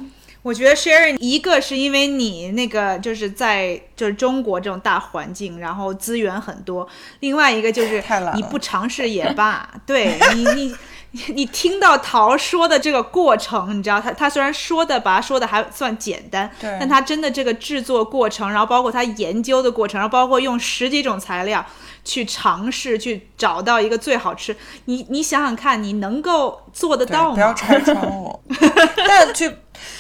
[0.49, 6.87] 我觉得 Sharon 一个是因为你那个就是在就是中国这种大环境，然后资源很多；
[7.21, 8.03] 另外一个就是
[8.35, 10.77] 你不尝试也罢， 对你你。
[11.29, 21.65] 你听到桃说的这个过程，你知道他他虽然说的把他说的还算简单，但他真的这个制作过程，然后包括他研究的过程，然后包括用十几种材料
[22.05, 27.35] 去尝试去找到一个最好吃，你你想想看，你能够做得到，吗？
[27.35, 28.39] 不要拆穿我。
[29.09, 29.51] 但去，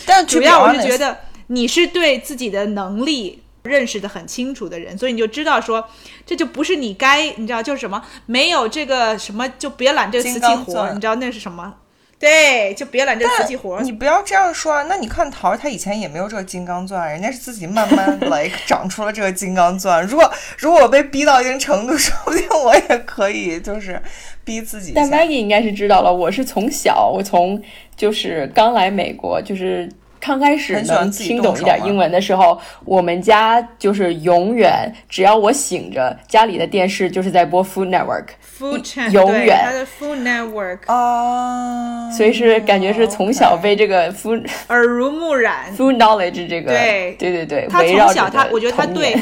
[0.09, 1.19] 但主要我是觉得。
[1.51, 5.83] 你是对自己的能力认识的很清楚的人，所以你就知道说，
[6.27, 11.77] 这就不是你该，你知道就是什么，没有这个什么就别揽这个瓷器活，你知道那是什么？
[12.19, 13.81] 对，就别揽这个瓷器活。
[13.81, 14.83] 你不要这样说啊！
[14.89, 20.05] 那你看桃儿，他以前也没有这个金刚钻，人家是自己慢慢 来长出了这个金刚钻。
[20.05, 24.03] 如果如果我被逼到一定程度， 说不定我也可以，就是
[24.43, 25.09] 逼自己但。
[25.09, 27.63] Maggie 应该是知道了，我是从小，我从
[27.97, 38.27] 就是刚来美国，就是刚开始能听懂一点英文的时候，我们家就是永远只要我醒着，家里的电视就是在播 Food Network。
[38.59, 45.75] Food chain 永远它的 food network 啊，所以是感觉是从小被这个 food 耳濡目染。
[45.77, 49.17] food knowledge 这个对对对对，他围绕着从小他，我觉得他对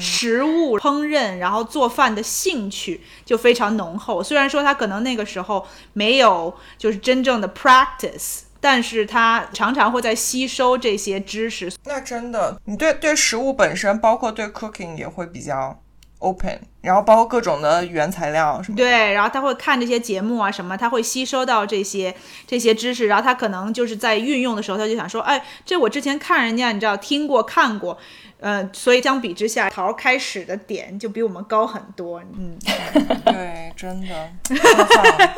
[0.00, 4.22] 食物烹饪，然后做饭的兴趣就非常浓厚。
[4.22, 11.72] 虽然说他可能那个时候没有就是真正的 practice，但是他常常会在吸收这些知识。
[11.84, 15.80] 那真的，你对对食物本身，包括对 cooking 也会比较
[16.18, 18.82] open，然后包括各种的原材料什么的。
[18.82, 22.14] 对，然后他会看这些节目啊什么，他会吸收到这些
[22.46, 27.98] 这些知识，然后他可能就是在运用的时候，他就想说，哎，这我之前看人家，你知道听过看过，
[28.40, 32.56] 呃，所以相比之下，桃儿开始的点就比我们高很多，嗯。
[33.26, 34.08] 对，真的。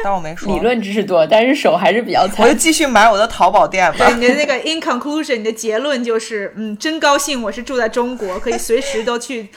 [0.05, 0.53] 当我没说。
[0.53, 2.55] 理论知识多，但是手还是比较我就。
[2.55, 4.15] 继续买我的淘宝店吧对。
[4.17, 9.49] 你的那个 in conclusion，你的结论就是，嗯，真高兴我是住在中国，可以随时都去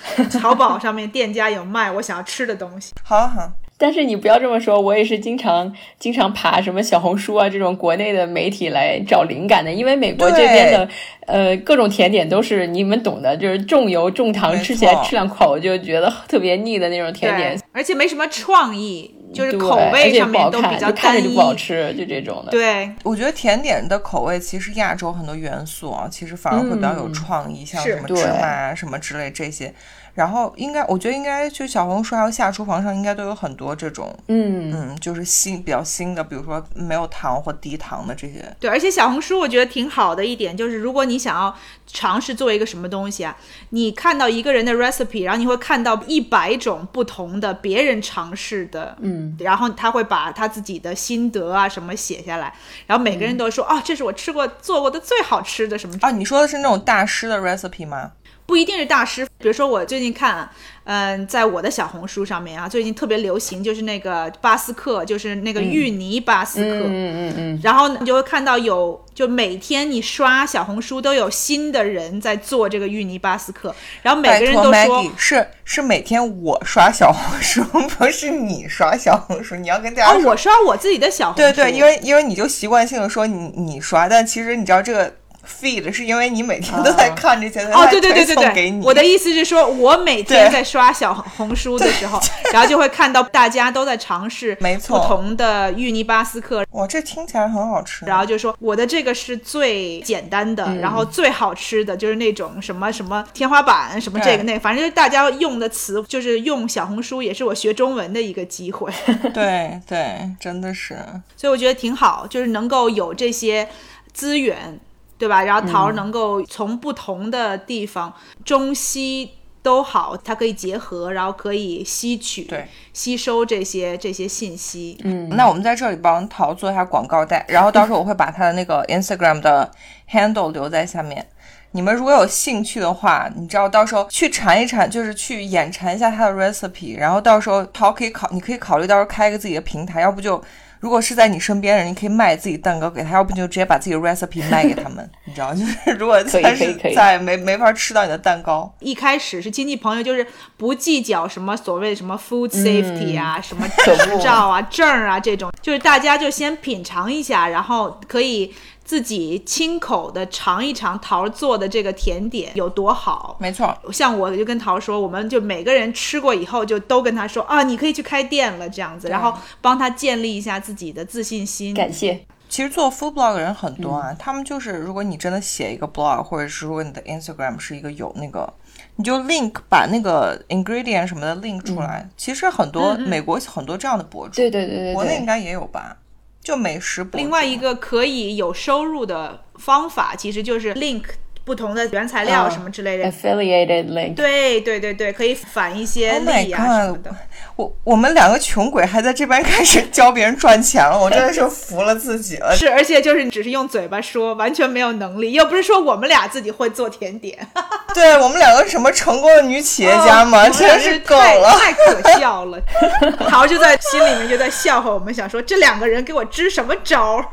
[0.41, 2.93] 淘宝上面店家有卖我想要吃的东西。
[3.03, 3.51] 好好，
[3.83, 5.69] 但是你不要这么说，我也是经常
[5.99, 10.87] 经常爬什么小红书啊这种国内的媒体来找灵感的，因为美国这边的
[11.27, 21.21] 呃各种甜点都是你们懂的，就是重油重糖，吃起来吃两口就觉得特别腻的那种甜点，，而且没什么创意，就是口味上不好看，面都比较就看着。
[21.21, 22.51] 就不好吃，就这种的。
[22.51, 29.73] 对，我觉得甜点的口味其实亚洲很多元素啊，其实反而会比较有创意，像什么芝麻啊什么之类这些。
[30.13, 38.55] 然后应该，我觉得应该就小红书还有下厨房上应该都有很多这种，嗯，嗯，就是新比较新的，比如说没有糖或低糖的这些。
[38.59, 41.55] 对，而且小红书我觉得挺好的一点就是，如果你想要
[41.87, 43.35] 尝试做一个什么东西啊，
[43.69, 52.53] 你看到一个人的 recipe，然后你会看到一百种不同的别人尝试的，嗯，然后他会把他自己的心得啊什么写下来，
[52.85, 58.11] 然后每个人都说哦、这是我吃过做过的最好吃的什么，啊，你说的是那种大师的 recipe 吗？
[58.45, 59.25] 不一定是大师。
[59.37, 60.49] 比如说我最近看，
[60.85, 77.61] 嗯、在我的小红书上面啊，最近特别流行就是那个巴斯克，就是那个芋泥巴斯克，嗯嗯嗯然后你就会看到有，就每天你刷小红书都有新的人在做这个芋泥巴斯克，然后每个人都说是是每天我刷小红书，
[77.97, 79.55] 不是你刷小红书。
[79.55, 85.13] 你要跟大家哦，说，我刷我自己的小红书，对对，因为因为你就习惯性的说你你刷，但其实你知道这个
[85.45, 88.81] feed 是因为你每天都在看这些，哦，它对对对对送给你。
[88.81, 92.19] 对，我的意思是说，我每天在刷小红书的时候，
[92.51, 94.99] 然后就会看到大家都在尝试没错。
[94.99, 98.05] 不同的芋泥巴斯克，哇，这听起来很好吃。
[98.05, 108.91] 然后就说我的这个是最简单的，然后最好吃的就是那种什么什么天花板什么这个那个，反正就是大家用的词，就是用小红书也是我学中文的一个机会，
[109.33, 110.97] 对对，真的是。
[111.35, 113.67] 所以我觉得挺好，就是能够有这些
[114.13, 114.79] 资源，
[115.17, 115.43] 对吧？
[115.43, 119.31] 然后桃能够从不同的地方，中西。
[119.63, 124.97] 都好，它可以结合，然后可以吸取、对吸收这些这些信息。
[125.05, 129.71] 嗯，那我们在这里帮桃做一下广告带，然后到时候我会把他的那个 Instagram 的
[130.11, 131.25] handle 留在下面。
[131.71, 140.43] 你们如果有兴趣的话，你知道到时候去馋一馋，就是去眼馋一下他的 recipe，然后到时候桃可以考，你可以考虑到时候开一个自己的平台，要不就
[140.83, 163.37] 如果是在你身边的人，你可以卖自己蛋糕给他，要不就直接把自己的 recipe make 给他们，你知道，就是如果他是在没没法吃到你的蛋糕，一开始是亲戚朋友，就是不计较什么所谓的什么 food safety 啊、什么执照啊、证啊这种，就是大家就先品尝一下，然后可以自己亲口的尝一尝桃儿做的这个甜点有多好。
[163.39, 171.73] 没错，像我就跟桃儿说，我们就每个人吃过以后，就都跟他说啊，你可以去开店了这样子，然后帮他建立一下自己的自信心。
[171.73, 172.25] 感谢。
[172.49, 178.53] 其实做 food blog 的人很多啊，他们就是如果你真的写一个 blog，或者是如果你的 Instagram 是一个有那个，
[178.97, 182.07] 你就 link 把那个 ingredient 什么的 link 出来。
[182.15, 185.97] 其实很多美国很多这样的博主，对对对对对，国内应该也有吧？
[186.43, 187.17] 就美食博主。
[187.17, 191.05] 另外一个可以有收入的方法，其实就是 link
[191.45, 193.05] 不同的原材料啊什么之类的。
[193.11, 194.15] affiliated link。
[194.15, 196.97] 对对对对，可以返一些 Oh 利啊什么！
[197.03, 197.15] 的。
[197.55, 202.53] 我我们两个穷鬼还在这边开始教别人赚钱了，我真的是服了自己了。
[202.57, 207.37] 是，而且就是只是用嘴巴说，完全没有能力，又不是说我们俩自己会做甜点，
[207.93, 210.49] 对我们两个什么成功的女企业家吗？
[210.49, 211.49] 真是够太了。
[211.59, 212.59] 太可笑了。
[213.29, 217.25] 桃就在心里面就在笑话我们，想说这两个人给我支什么招儿？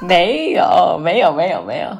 [0.06, 1.96] 没有没有没有没有，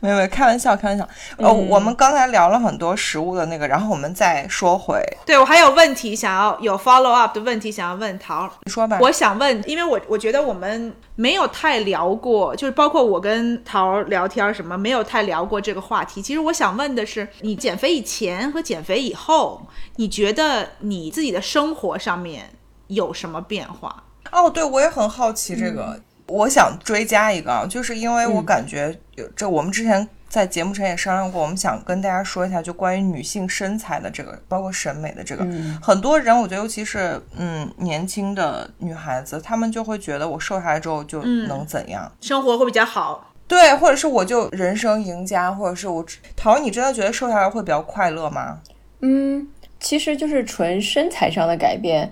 [0.00, 1.06] 没有，开玩笑，开玩笑。
[1.36, 8.48] 呃，嗯我们刚才聊了很多食物的那个，然后我们再说回，对我还有问题想要有 follow up 的问题想要问桃。
[8.64, 8.98] 你说吧。
[9.00, 16.22] 我想问，因为我我觉得我们没有太聊过，就是包括我跟桃儿聊天什么，没有太聊过这个话题。
[16.22, 22.50] 其实我想问的是，你减肥以前和减肥以后，你觉得你自己的生活上面
[22.88, 24.04] 有什么变化？
[24.32, 26.00] 哦，对，我也很好奇这个，
[26.34, 35.46] 我想追加一个，就是因为我感觉有这，我们之前在节目上也商量过，我们想跟大家说一下，就关于女性身材的这个，包括审美的这个，
[35.80, 43.30] 很多人我觉得，尤其是嗯年轻的女孩子，她们就会觉得我瘦下来之后就能怎样，生活会比较好。
[43.46, 48.58] 对，或者是我就人生赢家，或者是我，桃，你真的觉得瘦下来会比较快乐吗？
[49.02, 49.46] 嗯，
[49.78, 52.10] 其实就是纯身材上的改变。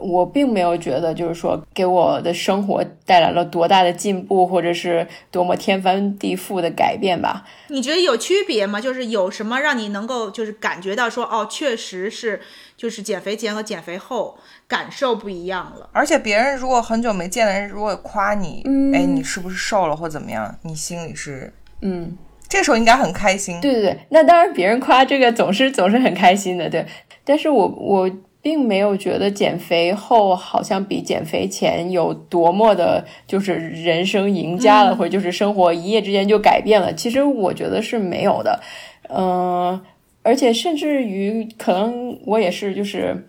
[0.00, 7.46] 我并没有觉得，就是说给我的生活带来了多大的进步，或者是多么天翻地覆的改变吧？
[7.68, 8.80] 你觉得有区别吗？
[8.80, 12.40] 就是有什么让你能够就是感觉到说，哦，确实是，
[12.76, 14.36] 就是减肥前和减肥后
[14.66, 15.88] 感受不一样了。
[15.92, 18.62] 而且别人如果很久没见的人如果夸你，
[18.92, 20.58] 哎，你是不是瘦了或怎么样？
[20.62, 23.60] 你心里是，嗯，这时候应该很开心。
[23.60, 26.84] 对对对，那当然别人夸这个总是总是很开心的，对。
[27.24, 28.10] 但是我我。
[28.44, 36.92] 并没有觉得减肥后好像比减肥前有多么的，就是人生赢家了，或者就是生活一夜之间就改变了。
[36.92, 38.60] 其实我觉得是没有的，
[39.08, 39.80] 嗯，
[40.22, 43.28] 而且甚至于可能我也是就是。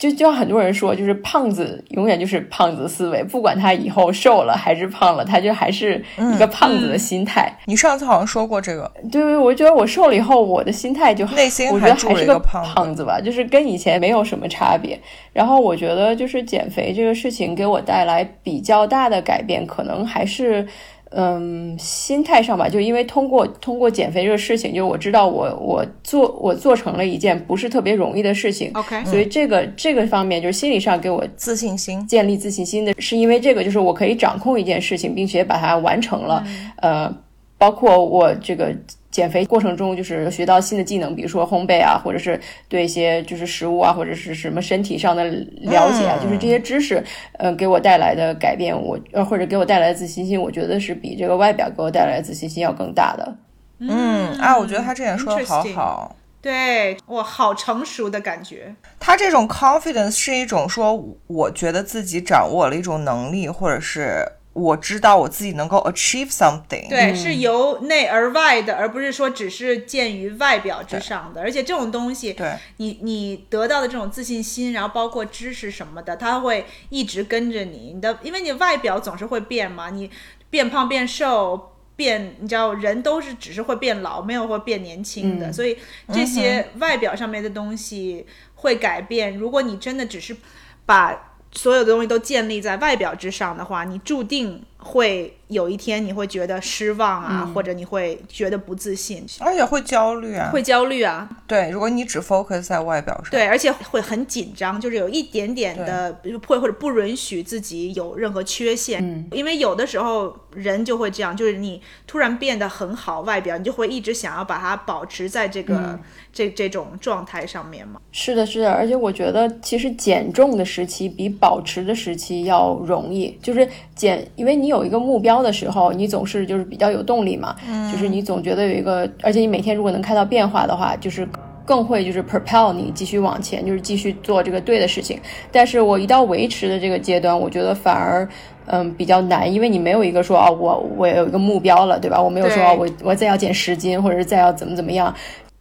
[0.00, 7.54] 就就像很多人说，就是胖子永远就是胖子思维，不管他以后瘦了还是胖了，他就还是一个胖子的心态。
[7.66, 14.98] 你上次好像说过这个，对，我觉得我瘦了以后，我的心态就内心我觉得还是个胖子吧，就是跟以前没有什么差别。
[15.34, 20.66] 然后我觉得就是减肥这个事情给我带来比较大的改变，可能还是。
[21.10, 36.44] 嗯，心态上吧，就因为通过通过减肥这个事情，就我知道我我做我做成了一件不是特别容易的事情，OK，所以这个这个方面就是心理上给我自信心，建立自信心的，是因为这个就是我可以掌控一件事情，并且把它完成了，
[36.76, 37.12] 呃，
[37.58, 38.74] 包括我这个。
[39.10, 53.36] 减肥过程中，就是学到新的技能，比如说烘焙啊，或者是对一些就是食物啊，或者是什么身体上的了解啊，就是这些知识，呃，给我带来的改变，我呃或者给我带来的自信心，我觉得是比这个外表给我带来的自信心要更大的。
[53.80, 58.74] 嗯，啊，我觉得他这点说的好好，对我好成熟的感觉。
[59.00, 64.24] 他这种 confidence 是一种说，我觉得自己掌握了一种能力，或者是。
[64.52, 71.40] 我知道我自己能够 achieve something，对，是由内而外的，而不是说只是建于外表之上的。
[71.40, 77.92] 而且这种东西，对，你你得到的这种自信心，然后包括知识什么的，它会一直跟着你。
[77.94, 80.10] 你的，因为你外表总是会变嘛，你
[80.50, 85.52] 变胖变瘦变，你知道人都是只是会变老，没有会变年轻的。
[85.52, 85.78] 所以
[86.12, 89.36] 这些外表上面的东西会改变。
[89.36, 90.36] 如果你真的只是
[90.84, 95.36] 把所有的东西都建立在外表之上的话，你注定会。
[95.50, 101.28] 有一天你会觉得失望啊，或者你会觉得不自信，而且会焦虑啊，会焦虑啊。
[101.44, 106.16] 对，如果你只 focus 在外表上，对，而且会很紧张，就是有一点点的
[106.46, 109.04] 会或者不允许自己有任何缺陷。
[109.04, 115.98] 嗯，因为有的时候人就会这样，就是你突然变得很好，外表你就会一直想要把它保持在这个
[116.32, 118.00] 这这种状态上面嘛。
[118.12, 125.30] 是的，是的，而且我觉得其实减重的时期比保持的时期要容易，就是减，因为你有一个目标。
[125.40, 127.56] 的时候，你总是就是比较有动力嘛，
[127.90, 131.26] 就是你总觉得有一个，而且你每天如果能看到变化的话，就是
[131.64, 135.18] 更会就是 propel 你继续往前，就是继续做这个对的事情。
[135.50, 138.28] 但是我一到维持的这个阶段，我觉得反而
[138.66, 142.20] 嗯比较难，因为你没有一个说啊，我我有一个目标了，对吧？
[142.20, 145.14] 我没有说我我再要减十斤，或者是再要怎么怎么样，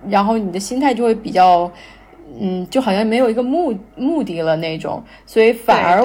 [0.09, 1.71] 然后你的心态就会比较。
[2.37, 6.01] 嗯，就好像没有一个目目的了那种，所以反而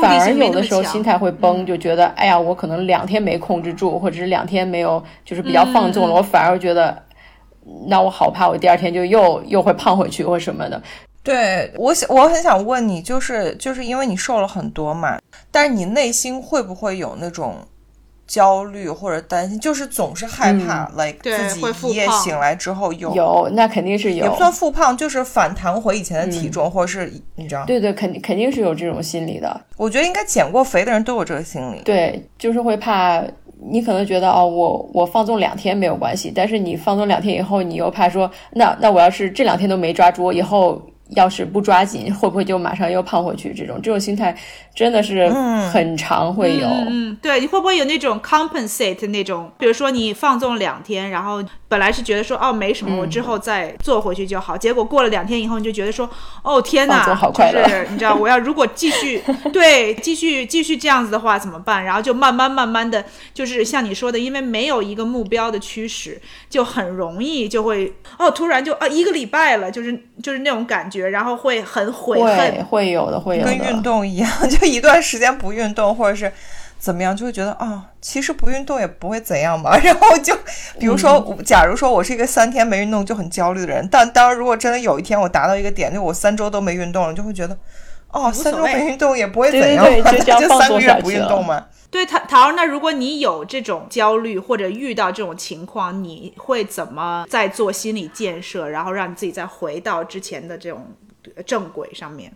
[0.00, 7.02] 反而有的时候心态会崩，就觉得哎呀，我可能两天没控制住，或者是两天没有就是比较放纵了，我反而觉得，
[7.88, 10.80] 那我好怕我第二天就又又会胖回去或什么的。
[11.22, 15.18] 对我想我很想问你，就是就是因为你瘦了很多嘛，
[15.50, 17.56] 但是你内心会不会有那种？
[18.26, 27.64] 焦虑或者担心，就是总是害怕，like 自己一夜醒来之后有有，那肯定是有，也不算复胖，就是反弹回以前的体重，或者是你知道？
[27.64, 29.60] 对对，肯定肯定是有这种心理的。
[29.76, 31.80] 我觉得应该减过肥的人都有这个心理。
[31.84, 33.22] 对，就是会怕
[33.70, 40.82] 你可能觉得哦，我我放纵两天没有关系，但是你放纵两天以后，你又怕说，那那我要是这两天都没抓住，以后。
[41.10, 43.54] 要是不抓紧，会不会就马上又胖回去？
[43.54, 44.36] 这种这种心态
[44.74, 45.28] 真的是
[45.72, 46.66] 很常会有。
[46.66, 49.50] 嗯，对，你会不会有那种 compensate 那种？
[49.58, 54.56] 比如说你放纵两天，然后本来是觉得说哦没什么，我之后再做回去就好。
[54.56, 56.10] 结果过了两天以后，你就觉得说
[56.42, 61.84] 哦天哪，就是你知道我要如果继续 对继续继续这样子的话怎么办？
[61.84, 70.95] 然后就慢慢慢慢的就是像你说的，因为没有一个目标的驱使，就很容易就会哦突然就啊一个礼拜了，就是就是那种感觉。
[70.96, 72.64] 觉，然后会很悔恨。
[72.64, 73.50] 会有的，会有的。
[73.50, 76.32] 跟运动一样， 就一段时间不运动，或者是
[76.78, 79.76] 怎么样，就会觉得啊、其实不运动也不会怎样嘛。
[79.84, 80.36] 然后就
[80.78, 87.56] 比如说，假如说我是一个三天没运动就很焦虑的人，但当如果真的有一天我达到一个点，就我三周都没运动了，就会觉得。
[88.12, 91.62] 哦，三周没运动也不会对怎样嘛，对对就 三个月不运动嘛。
[91.96, 100.86] 对桃桃儿，那如果你有这种焦虑或者遇到这种情况，你会怎么再做心理建设，然后让你自己再回到之前的这种
[101.34, 102.32] 呃正轨上面？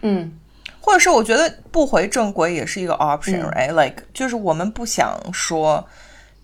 [0.00, 0.32] 嗯，
[0.80, 5.86] 或者是我觉得不回正轨也是一个 option，嗯 right？Like、就是我们不想说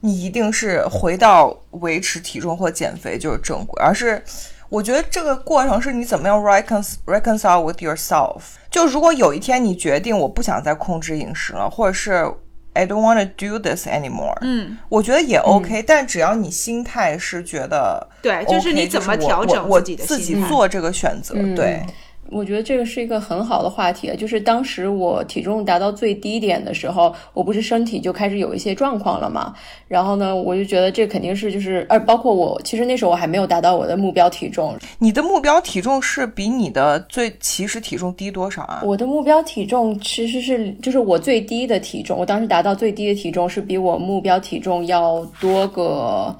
[0.00, 4.22] 你一定是回到维持体重或减肥就是正轨，而是
[4.68, 8.42] 我觉得这个过程是你怎么样 recon reconcile with yourself。
[8.70, 12.30] 就如果有一天你决定我不想再控制饮食了，或者是
[12.79, 20.43] I don't want to do this anymore，嗯，我觉得也 OK，、但只要你心态是觉得对，就是你怎么调整自己的自心态。
[20.43, 21.83] 己做这个选择，嗯对。
[22.31, 29.55] 我觉得这个是一个很好的话题，就是当时我体重达到最低点的时候，我不是身体就开始有一些状况了嘛。
[29.87, 38.83] 然后呢，我就觉得这肯定是就是，呃，包括我，其实那时候我还没有达到我的目标体重，你的目标体重是比你的最其实体重低多少啊？
[38.85, 46.37] 我的目标体重其实是就是我最低的体重，我当时达到最低的体重是比我目标体重要多个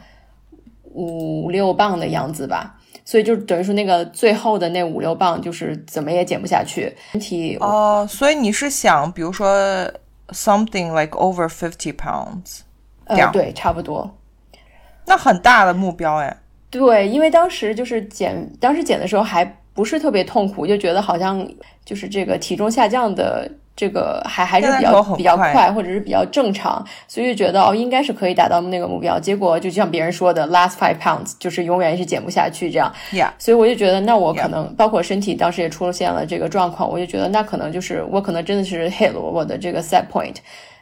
[0.93, 2.75] 五六磅的样子吧。
[3.09, 9.49] 所以就等于说那个最后的那五六磅就是怎么也减不下去，身体哦、所以你是想，比如说
[10.29, 12.61] something like over fifty pounds，
[13.33, 14.15] 对差不多。
[15.07, 16.37] 那很大的目标哎。
[16.69, 19.43] 对，因为当时就是减，当时减的时候还
[19.73, 21.51] 不是特别痛苦，就觉得好像
[21.87, 29.21] 就是这个体重下降的这个还还是比较比较快快，或者是比较正常，所以就觉得哦应该是可以达到那个目标。
[29.21, 32.93] 结果就像别人说的，last five pounds 就是永远是减不下去这样。
[33.13, 40.35] Yeah，所以我就觉得，那我可能包括身体当时也出现了这个状况，我就觉得那可能就是我可能真的是 hit 了我的这个 set point。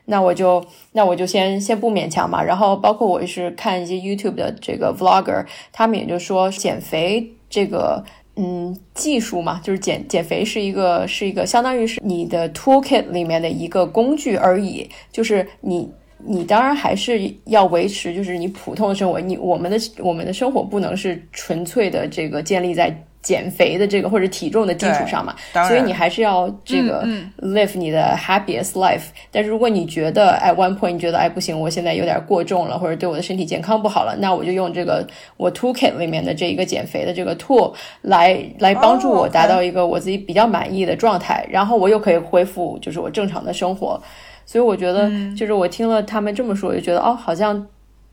[0.06, 2.42] 那我就那我就先先不勉强嘛。
[2.42, 8.02] 然后包括我是看一些 YouTube 的这个 vlogger，他们也就说减肥这个。
[8.36, 22.94] 嗯，技术嘛，就是减减肥是一个是一个相当于是你的 toolkit 里面的一个工具而已，就是你你当然还是要维持，就是你普通的生活，你我们的我们的生活不能是纯粹的这个建立在
[23.26, 25.34] 减肥的这个或者体重的基础上嘛，
[25.66, 29.06] 所以你还是要这个嗯 live 你的 happiest life。
[29.32, 35.04] 但是如果你觉得 at one point 你觉得哎不行，我现在有点过重了，或者对我的身体健康不好了，那我就用这个
[35.36, 44.00] 我 toolkit 里面的这一个减肥的这个 tool 来来帮助哦我达到一个我自己比较满意的状态，然后我又可以恢复就是我正常的生活。
[44.44, 47.66] 所以我觉得，就是我听了他们这么说，我就觉得哦，好像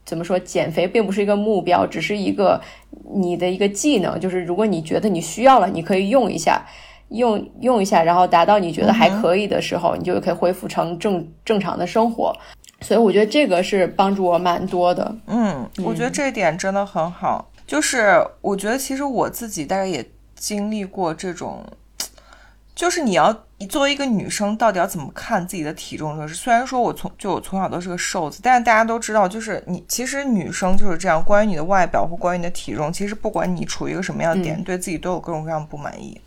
[0.03, 2.59] 怎么说，减肥并不是一个目标，只是一个
[3.11, 4.19] 你的一个技能。
[4.19, 6.65] 就是如果你觉得你需要了，你可以用一下，
[7.09, 12.35] 用用一下，然后达到你觉得还可以的时候，你就可以恢复成正正常的生活。
[12.81, 15.15] 所以我觉得这个是帮助我蛮多的。
[15.27, 17.49] 嗯，我觉得这一点真的很好。
[17.65, 21.63] 就是我觉得其实我自己大概也经历过这种，
[22.75, 26.33] 就是你要你作为一个女生，到底要怎么看自己的体重这个事？
[26.33, 36.19] 虽然说我从就我从小都是个瘦子，但是大家都知道，就是你其实女生就是这样，关于你的外表或关于你的体重，其实不管你处于一个什么样的点，嗯对自己都有各种各样的不满意。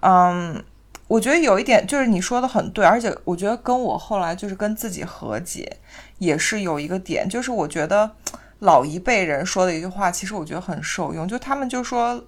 [0.00, 0.64] 嗯，
[1.08, 5.76] 我觉得有一点就是你说的很对，而且我觉得跟我后来就是跟自己和解，
[6.18, 8.10] 也是有一个点，就是我觉得
[8.60, 12.24] 老一辈人说的一句话，其实我觉得很受用，就他们就说。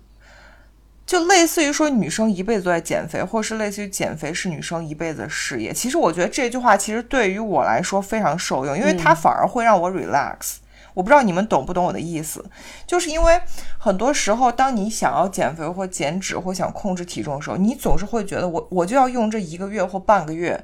[1.07, 5.73] 就类似于说女生一辈子都在减肥，或是类似于减肥是女生一辈子的事业。
[5.73, 10.57] 其实我觉得这句话其实对于我来说非常受用，因为它反而会让我 relax。
[10.95, 12.43] 我不知道你们懂不懂我的意思，
[12.87, 13.39] 就是因为
[13.79, 20.59] 很多时候，当你想要减肥或减脂或想控制体重的时候，你总是会觉得我我就要用这一个月或半个月，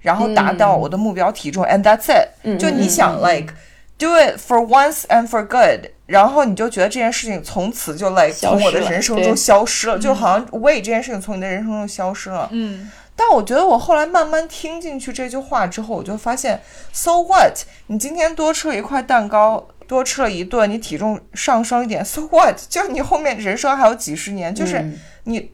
[0.00, 2.60] 然后达到我的目标体重、a n d that's it。
[2.60, 3.54] 就你想 like
[4.00, 12.48] do it for once and for good，然后你就觉得这件事情从此就 like 从我的人生中消失了，就好像 weight 这件事情从你的人生中消失了。
[12.50, 16.60] 嗯，但我觉得我后来慢慢听进去这句话之后，我就发现
[16.92, 17.58] ，so what？
[17.88, 22.56] 你今天多吃了一块蛋糕，多吃了一顿，你体重上升一点，so what？
[22.68, 25.52] 就是你后面人生还有几十年，就是嗯你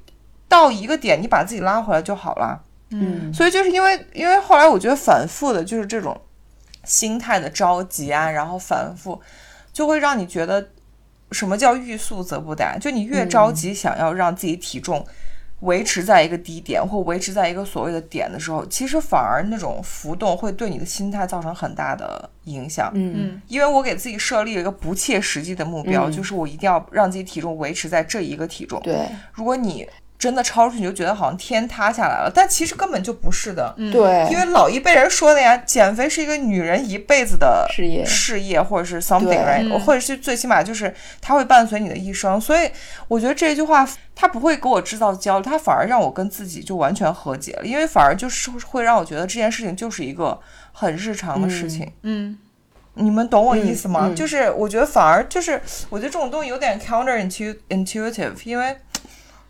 [0.49, 2.63] 到一个点，你把自己拉回来就好了。
[2.91, 6.17] 嗯所以就是因为，因为后来我觉得反复的就是这种
[6.87, 9.21] 心态的着急啊，然后反复
[9.73, 10.71] 就会让你觉得
[11.33, 15.05] 什么叫欲速则不达，就你越着急想要让自己体重
[15.61, 22.93] 维持在一个低点或维持在一个所谓的点的时候，其实反而那种浮动会对你的心态造成很大的影响。
[22.95, 28.79] 嗯因为我给自己设立了一个不切实际的目标，嗯就是我一定要让自己体重维持在这一个体重。
[28.83, 29.89] 对，如果你
[30.19, 33.75] 真的超出，你就觉得好像天塌下来了，但其实根本就不是的。
[33.77, 33.93] 嗯。
[33.93, 38.05] 对，因为老一辈人说的呀，减肥是一个女人一辈子的事业。
[38.05, 39.79] 事业或者是 something right，、嗯。
[39.81, 42.41] 或者是最起码就是它会伴随你的一生。
[42.41, 42.71] 所以
[43.09, 50.41] 我觉得这句话它不会给我制造焦虑，它反而让我跟自己就完全和解了，因为反而就是会让我觉得这件事情就是一个
[50.73, 51.93] 很日常的事情。
[52.03, 52.39] 嗯。
[52.99, 54.07] 你们懂我意思吗？
[54.09, 54.17] 嗯嗯。
[54.17, 55.61] 就是我觉得反而就是，
[55.91, 58.75] 我觉得这种东西有点 counter intu intuitive，因为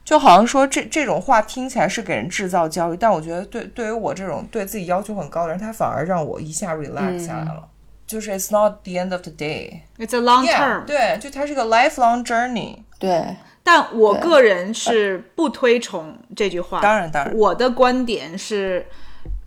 [0.06, 7.68] 就好像说这这种话听起来是给人制造焦虑，但我觉得对对于我这种对自己要求很高的人，他反而让我一下 relax 下来了。
[8.06, 10.84] 就是 it's not the end of the day，，It's a long Yeah，term。
[10.84, 12.76] 对，就它是个 lifelong journey。
[13.00, 13.34] 对，
[13.64, 16.80] 但我个人是不推崇这句话。
[16.80, 18.86] 当然当然我的观点是，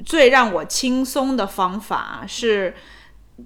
[0.06, 2.76] 最让我轻松的方法是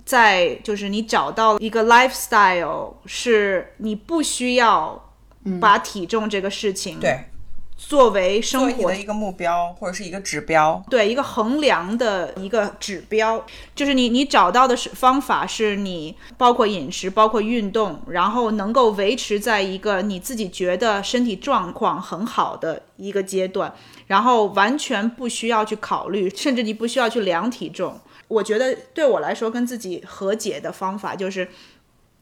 [0.03, 5.12] 在就是你找到一个 lifestyle，是你不需要
[5.59, 7.25] 把体重这个事情对，
[7.75, 10.81] 作为生活为的一个目标或者是一个指标。
[10.89, 23.73] 对一个衡量的一个指标，就是你你找到的是方法是你包括饮食，包括运动，然后能够维持在一个你自己觉得身体状况很好的一个阶段，
[24.07, 27.99] 然后完全不需要去考虑，甚至你不需要去量体重。
[28.29, 31.49] 我觉得对我来说，跟自己和解的方法就是。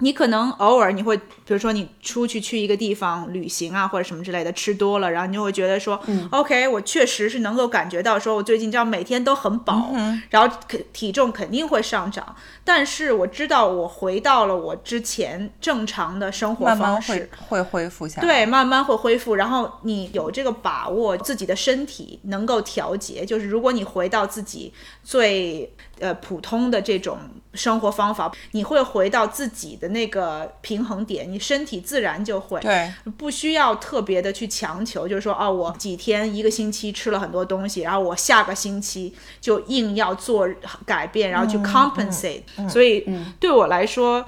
[0.01, 9.91] 你可能偶尔你会，比如说你出去去一个地方旅行啊，或者什么之类的，吃多了，然后你就会觉得说、o k 我确实是能够感觉到说，我最近这样每天都很饱，
[10.29, 18.27] 然后肯体重肯定会上涨，但是我知道我回到了我之前正常的生活慢慢方式，会会恢复下来。
[18.27, 19.35] 对，慢慢会恢复。
[19.35, 23.25] 然后你有这个把握，自己的身体能够调节。
[23.25, 24.73] 就是如果你回到自己
[25.03, 27.17] 最呃普通的这种
[27.53, 32.59] 生活方法，你会回到自己的那个平衡点，你身体自然就会。
[32.61, 40.47] 对不需要特别的去强求，就是说，哦，我几天一个星期吃了很多东西，然后我下个星期就硬要做
[40.85, 43.05] 改变，然后去 compensate、所以
[43.39, 44.25] 对我来说，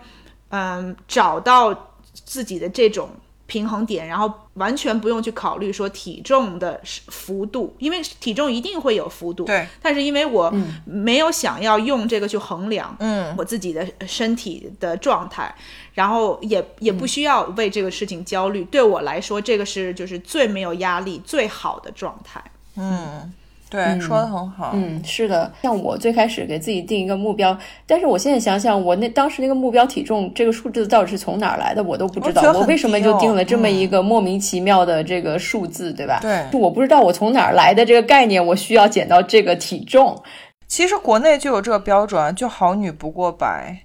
[0.50, 3.10] 嗯，找到自己的这种
[3.54, 9.44] 平衡点，然后完全不用去考虑说体重的幅度，因为体重一定会有幅度。
[9.44, 10.52] 对，但是因为我
[10.86, 15.54] 没有想要用这个去衡量，嗯，我自己的身体的状态，
[15.94, 18.64] 然后也也不需要为这个事情焦虑。
[18.64, 22.44] 对我来说，这个是就是最没有压力、最好的状态。
[22.76, 23.32] 嗯，
[23.74, 24.70] 对，说的很好。
[24.76, 27.58] 嗯，是的，像我最开始给自己定一个目标，
[27.88, 36.20] 但是我现在想想，我那当时那个目标体重这个数字到底是从哪儿来的，我都不知道我为什么就定了这么嗯一个莫名其妙的这个数字，对吧？
[36.22, 40.22] 对就我不知道我从哪儿来的这个概念，我需要减到这个体重。
[40.68, 43.80] 其实国内就有这个标准，就好女不过百。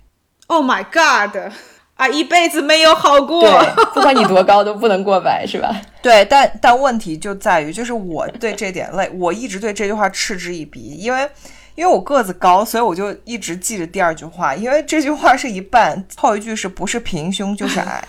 [0.49, 1.53] Oh my god！
[1.99, 3.43] 啊，一辈子没有好过。
[3.43, 5.75] 对，不管你多高都不能过百，是吧？
[6.01, 11.29] 对，但但问题就在于，就是我对这点累，我一直对这句话嗤之以鼻，因为
[11.75, 18.05] 因为我个子高，所以我就一直记着第二句话，因为这句话是一半，后一句是不是平胸就是矮。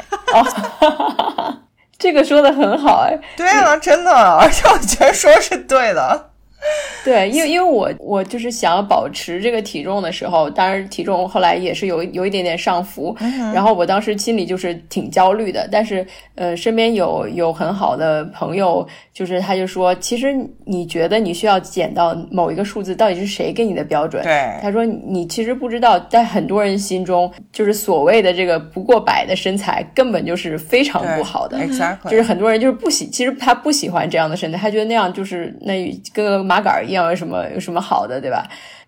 [1.98, 6.29] 这个说的很好，哎，对啊，真的，而且我觉得说是对的。
[7.06, 13.16] 对，因为因为我我就是想要保持这个体重的时候，当然体重后来也是有有一点点上浮，
[13.54, 16.06] 然后我当时心里就是挺焦虑的，但是
[16.36, 20.36] 呃，身边有有很好的朋友，就是他就说，其实
[20.66, 24.22] 你觉得你需要减到某一个数字，到底是谁给你的标准？
[24.24, 31.58] 对他说你其实不知道，在很多人心中，就是所谓的这个不过百的身材，根本就是非常不好的。
[31.60, 38.44] ，exactly，就是很多人就是不喜，其实他不喜欢这样的身材，他觉得那样就是那跟个麻杆儿一样，有什么有什么好的，对吧？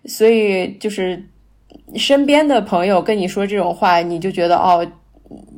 [0.06, 1.24] 所以就是
[1.94, 4.84] 身边的朋友跟你说这种话，你就觉得哦，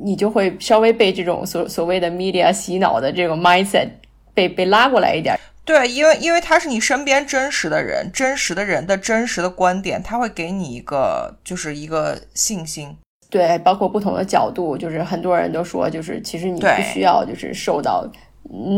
[0.03, 3.89] 你就会稍微被这种所所谓的 media 洗脑的这种 mindset
[4.35, 5.35] 被被拉过来一点。
[5.65, 12.95] 对，因为因为他是你身边真实的人，真实的人的真实的观点，他会给你一个就是一个信心。
[13.31, 18.07] 对，包括不同的角度，就是很多人都说，就是其实你不需要就是瘦到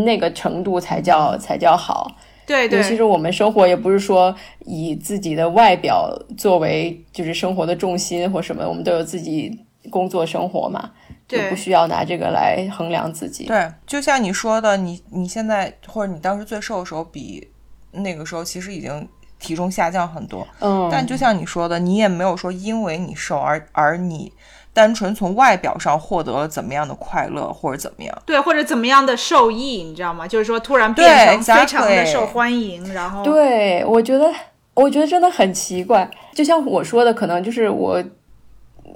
[0.05, 2.15] 那个程度才叫才叫好。
[2.47, 4.33] 对尤其对是我们生活也不是说
[4.65, 10.91] 以自己的外表作为就是生活的重心或什么，我们都有自己工作生活嘛，
[11.27, 13.45] 就对不需要拿这个来衡量自己。
[13.45, 17.47] 对，就像你说的，你你现在或者你当时最瘦的时候，比
[17.91, 19.07] 那个时候其实已经
[19.39, 20.47] 体重下降很多。
[20.59, 24.31] 嗯，但就像你说的，你也没有说因为你瘦而而你
[24.77, 28.15] 单纯从外表上获得了怎么样的快乐或者怎么样。
[28.27, 30.27] 对，或者怎么样的受益，你知道吗？
[30.27, 34.31] 就是说突然变成非常的受欢迎，然后对，我觉得，
[34.75, 36.07] 我觉得真的很奇怪。
[36.35, 38.03] 就像我说的，可能就是我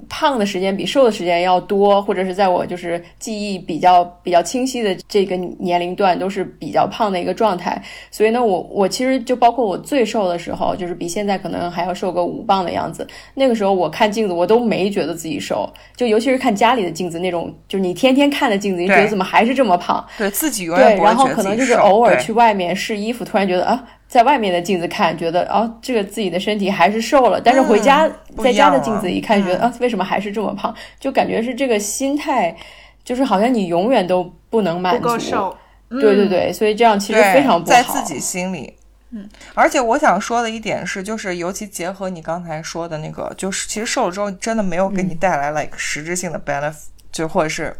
[0.08, 7.80] 胖的时间比瘦的时间要多，或者是在我就是记忆比较比较清晰的这个年龄段都是比较胖的一个状态。
[8.10, 13.06] 所以呢，我我其实就包括我最瘦的时候，就是比现在可能还要瘦个五磅的样子。
[13.34, 20.04] 那个时候我看镜子，我都没觉得自己瘦，就尤其是看家里的镜子那种，就是你天天看的镜子，你觉得怎么还是这么胖？
[20.18, 22.32] 对自己永远对，然后可能就是偶尔去。
[22.32, 28.06] 外面试衣服，突然觉得啊，在外面的镜子看，觉得哦，这个自己的身体还是瘦了，但是回家、
[28.36, 30.74] 不在家的镜子一看，觉得嗯啊，为什么还是这么胖？
[31.00, 32.54] 就感觉是这个心态，
[33.02, 35.08] 就是好像你永远都不能满不足。
[35.08, 35.56] 够瘦。
[35.88, 37.74] 嗯，对对对，所以这样其实非常不好。
[37.74, 38.74] 在自己心里。
[39.12, 46.74] 嗯，而且我想说的一点是，就是尤其结合你刚才说的那个，就是其实瘦了之后真的没有给你带来 like 实质性的 benefit，、
[47.10, 47.74] 就或者是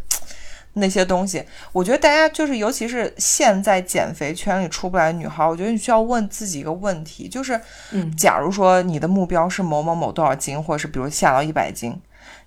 [0.74, 1.44] 那些东西。
[1.72, 7.60] 我觉得大家就是，尤其是现在减肥圈里出不来的女孩，我觉得你需要问自己一个问题，就是，
[7.90, 12.00] 嗯假如说你的目标是某某某多少斤，或者是比如下到一百斤，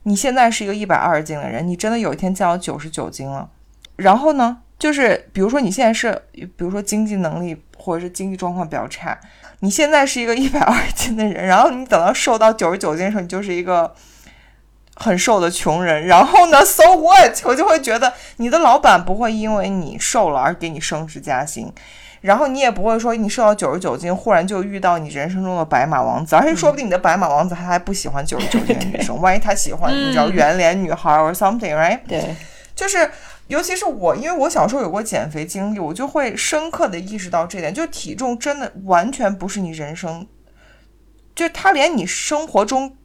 [0.04, 3.50] 你现在是一个一百二十斤的人，你真的有一天降到九十九斤了，
[3.96, 9.18] 然后呢，就是比如说你现在是，比如说经济能力或者是经济状况比较差，
[9.60, 13.94] 你现在是一个一百二十斤的人，然后你等到瘦到九十九斤的时候，你就是一个
[14.96, 16.08] 很瘦的穷人。
[16.08, 17.40] 然后呢， so what？
[17.46, 21.72] 我就会觉得你的老板不会因为你瘦了而给你升职加薪。
[22.22, 32.00] 然后你也不会说你瘦到九十九斤，忽然就遇到你人生中的白马王子，而且说不定你的白马王子他还不喜欢 九十九斤的女生，万一他喜欢你知道圆脸女孩 or something，right？
[32.08, 32.36] 对，
[32.74, 33.12] 就是，
[33.46, 40.26] 尤其是我，因为我小时候有过减肥经历，我就会深刻的意识到这点，就体重真的完全不是你人生，
[41.36, 42.98] 就他连你生活中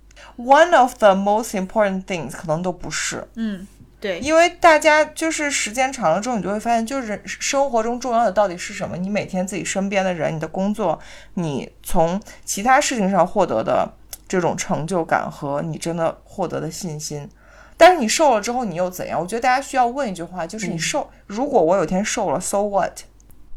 [0.45, 3.67] one of the most important things 可能都不是，嗯，
[4.01, 8.97] 对，因为大家就是时间长了之后，你就会发现，就是生活中重要的到底是什么？
[8.97, 10.99] 你每天自己身边的人，你的工作，
[11.35, 13.93] 你从其他事情上获得的
[14.27, 17.29] 这种成就感和你真的获得的信心。
[17.77, 19.19] 但是你瘦了之后，你又怎样？
[19.19, 23.01] 我觉得大家需要问一句话，就是你瘦，如果我有一天瘦了，so what，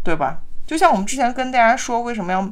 [0.04, 0.40] 对吧？
[0.66, 2.50] 就像我们之前跟大家说，为什么要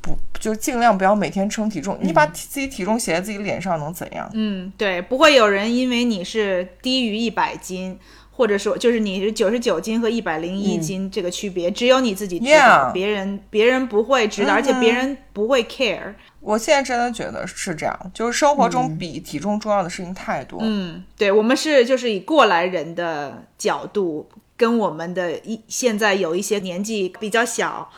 [0.00, 1.98] 不就尽量不要每天称体重？
[2.00, 4.30] 你把体自己体重写在自己脸上能怎样？
[4.32, 7.98] 嗯，对，不会有人因为你是低于一百斤，
[8.30, 16.14] 或者说就是你是九十九斤和一百零一斤这个区别，只有你自己知道别人别人不会知道，而且别人不会 care。
[16.40, 20.58] 我现在真的觉得是这样，就是生活中比体重重要的事情太多。
[20.62, 24.26] 嗯，对，我们是就是以过来人的角度，
[24.56, 27.90] 跟我们的一现在有一些年纪比较小，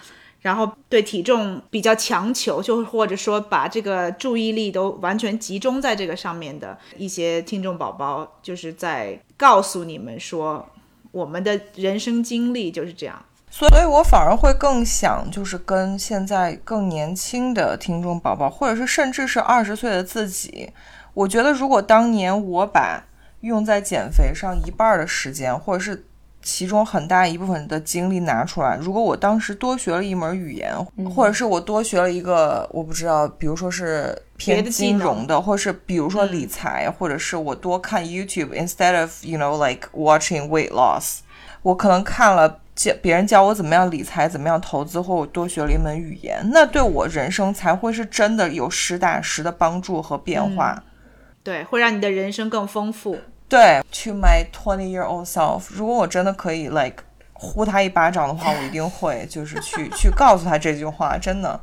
[0.43, 10.68] 然后对体重比较强求，就或者说把这个注意力都完全集中在这个上面的一些听众宝宝，就是在告诉你们说，
[11.12, 13.24] 我们的人生经历就是这样。
[13.51, 20.70] 所以我反而会更想，就是跟现在更年轻的听众宝宝，或者是甚至是二十岁的自己，
[21.14, 23.05] 我觉得如果当年我把
[23.43, 26.07] 用在减肥上一半的时间，或者是
[26.43, 30.74] 其中很大一部分的精力拿出来，如果我当时多学了一门语言，
[31.14, 41.20] 或者是我多学了一个我不知道，比如说是偏金融的，或是比如说理财，或者是我多看 YouTube instead of you know like watching weight loss，
[41.62, 50.82] 我可能看了教别人教我怎么样理财，怎么样投资，或我多学了一门语言，那对我人生才会是真的有实打实的帮助和变化。
[51.45, 53.18] 对，会让你的人生更丰富。
[53.53, 61.61] 对，To my twenty year old self，如果我真的可以 like 呼他一巴掌的话，我一定会就是去去告诉他这句话，真的。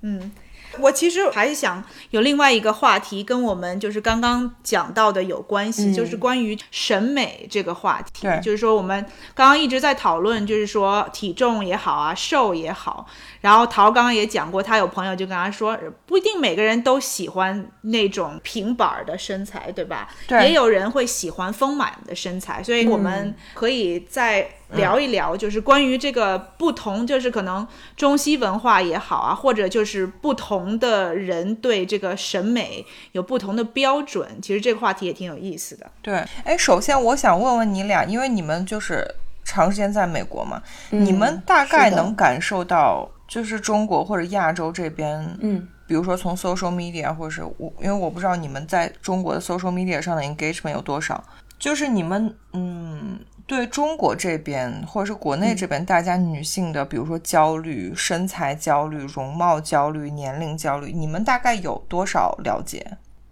[0.00, 0.32] 嗯
[0.78, 8.22] 我其实还想有另外一个话题，跟我们就是刚刚讲到的有关系，就是关于审美这个话题。
[8.22, 9.04] 对就是说我们
[9.34, 13.06] 刚刚一直在讨论，就是说体重也好啊，瘦也好。
[13.40, 20.08] 然后陶刚刚也讲过，他有朋友就跟他说，不一定每个人都喜欢那种平板儿的身材，对吧？
[20.28, 27.66] 对也有人会喜欢丰满的身材，所以我们可以再聊一聊，就是关于这个不同，就是可能
[27.96, 34.26] 中西文化也好啊，或者就是不同的人对这个审美有不同的标准。
[34.40, 35.90] 其实这个话题也挺有意思的。
[36.00, 39.04] 对，哎，首先我想问问你俩，因为你们就是
[39.44, 51.24] 长时间在美国嘛，你们大概能感受到，就是中国或者亚洲这边，嗯，比如说从 social media 或者是我，因为我不知道你们在中国的 social media 上的 engagement 有多少，
[51.58, 53.18] 就是你们，嗯。
[53.50, 62.86] 对中国这边或者是国内这边，大家女性的，比如说焦虑、身材焦虑、容貌焦虑、年龄焦虑，你们大概有多少了解？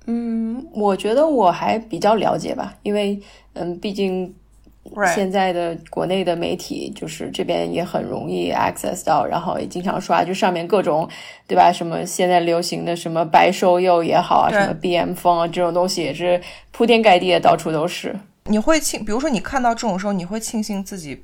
[0.07, 3.21] 嗯，我觉得我还比较了解吧，因为
[3.53, 4.35] 嗯，毕竟
[5.15, 11.09] 现在的国内的媒体就是这边也很容易 access 到，然后也经常刷，就上面各种
[11.47, 11.71] 对吧？
[11.71, 16.41] 什么现在流行的什么白瘦幼也好啊，什么 BM 风啊这种东西也是
[16.73, 18.17] 铺天盖地的，到处都是。
[18.49, 21.23] 你会庆，比如说你看到这种时候，你会庆幸自己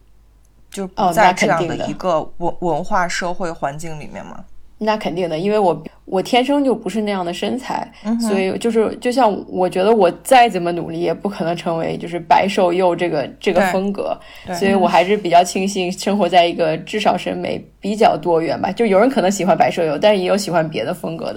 [0.71, 4.45] 就不在这样的一个文文化社会环境里面吗？
[4.79, 14.19] 那肯定的，因为我我天生就不是那样的身材，嗯所以就是就像我觉得我再怎么努力，也不可能成为就是白瘦幼这个这个风格，
[14.59, 18.71] 所以我还是比较庆幸生活在一个至少审美比较多元吧。
[18.73, 21.35] 就有人可能喜欢白瘦幼，但是也有喜欢别的风格的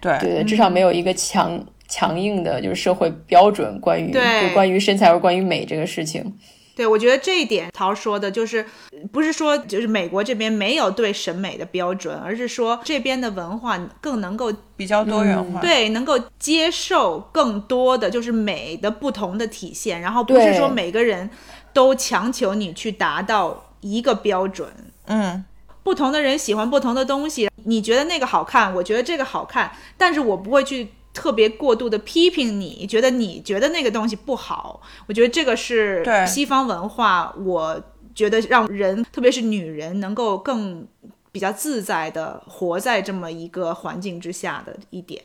[0.00, 0.34] 对对。
[0.34, 1.58] 对，至少没有一个强
[1.92, 6.38] 强硬的就是社会标准关于对关于身材或关于美这个事情。
[6.74, 8.64] 对，我觉得这一点陶说的就是，
[9.12, 15.60] 不是说就是美国这边没有对审美的标准，而是说这边的文化更能够比较多元化。
[15.60, 21.28] 对能够接受更多的就是美的不同的体现，然后不是说每个人
[21.74, 24.66] 都强求你去达到一个标准。
[25.08, 25.44] 嗯，
[25.82, 34.80] 不同的人喜欢不同的东西，你觉得那个好看，我觉得这个好看，但是我不会去特别过度的批评你，觉得你觉得那个东西不好。
[35.06, 37.82] 我觉得这个是对西方文化，我
[38.14, 40.86] 觉得让人，特别是女人，能够更
[41.30, 45.22] 比较自在的活在这么一个环境之下的一点。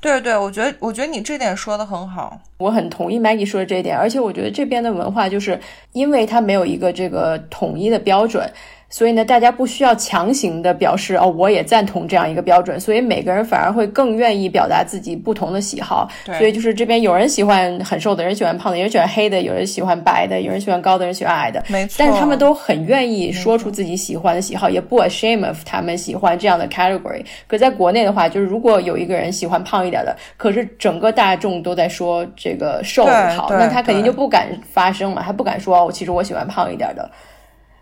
[0.00, 2.40] 对对，我觉得我觉得你这点说的很好。
[2.56, 5.60] 我很同意 Maggie 说的这一点，而且我觉得这边的文化就是
[5.92, 8.50] 因为它没有一个这个统一的标准，
[8.92, 16.08] 所以呢，大家不需要强行的表示哦，我也赞同这样一个标准，所以每个人反而会更愿意表达自己不同的喜好。
[16.26, 21.62] 对所以就是这边有人喜欢很瘦的，有人喜欢胖的，有人喜欢黑的，有人喜欢白的，有人喜欢高的，有人喜欢矮的。
[21.68, 27.24] 没错，但是他们都很愿意说出自己喜欢的喜好，也不 ashamed of 他们喜欢这样的 category。
[27.46, 37.08] 可在国内的话，就是如果有一个人喜欢胖一点的，可是整个大众都在说这个瘦好，那他肯定就不敢发声嘛，他不敢说哦，其实我喜欢胖一点的，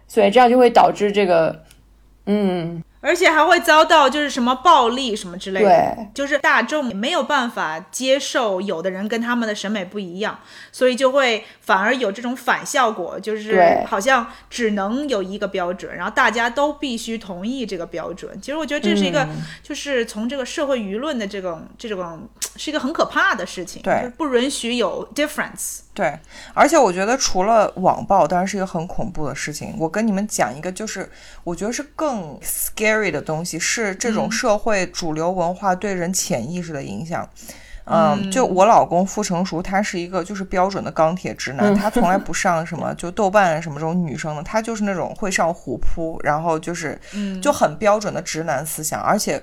[0.08, 1.64] 所以这样就会导致这个，
[2.26, 6.08] 嗯，而且还会遭到就是什么暴力什么之类的，对。
[6.14, 10.40] 就是大众没有办法接受有的人跟他们的审美不一样，
[10.72, 18.36] 所以就会反而有这种反效果，就是好像只能有一个标准，然后大家都必须同意这个标准。
[18.40, 19.36] 其实我觉得这是一个，嗯。
[19.62, 23.94] 就是从这个社会舆论的这种这种是一个很可怕的事情，对。
[23.94, 25.80] 就是不允许有 difference。
[25.98, 26.16] 对，
[26.54, 29.74] 而且我觉得除了网暴，当然是一个很恐怖的事情。
[29.76, 31.10] 我跟你们讲一个，就是
[31.42, 37.28] 我觉得是更 scary 的东西，是这种社会主流文化对人潜意识的影响。
[37.90, 47.00] 嗯，就我老公傅成熟，他是一个就是标准的钢铁直男，他从来 不上什么就豆瓣什么这种女生的，他就是那种会上虎扑，然后就是
[47.42, 49.42] 就很标准的直男思想，而且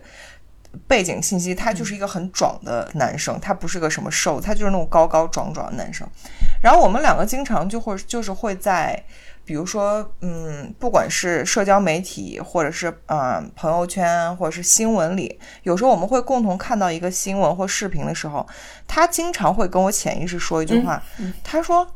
[0.88, 6.08] 背景信息，他就是一个很壮的男生，他不是个什么瘦，他就是那种高高壮壮的男生。
[6.62, 9.02] 然后我们两个经常就会就是会在，
[9.44, 18.48] 比如说，嗯，不管是社交媒体，或者是嗯、呃朋友圈，或者是新闻里，有时候我们会共同看到一个新闻或视频的时候，
[18.88, 21.02] 他经常会跟我潜意识说一句话，
[21.44, 21.88] 他说：“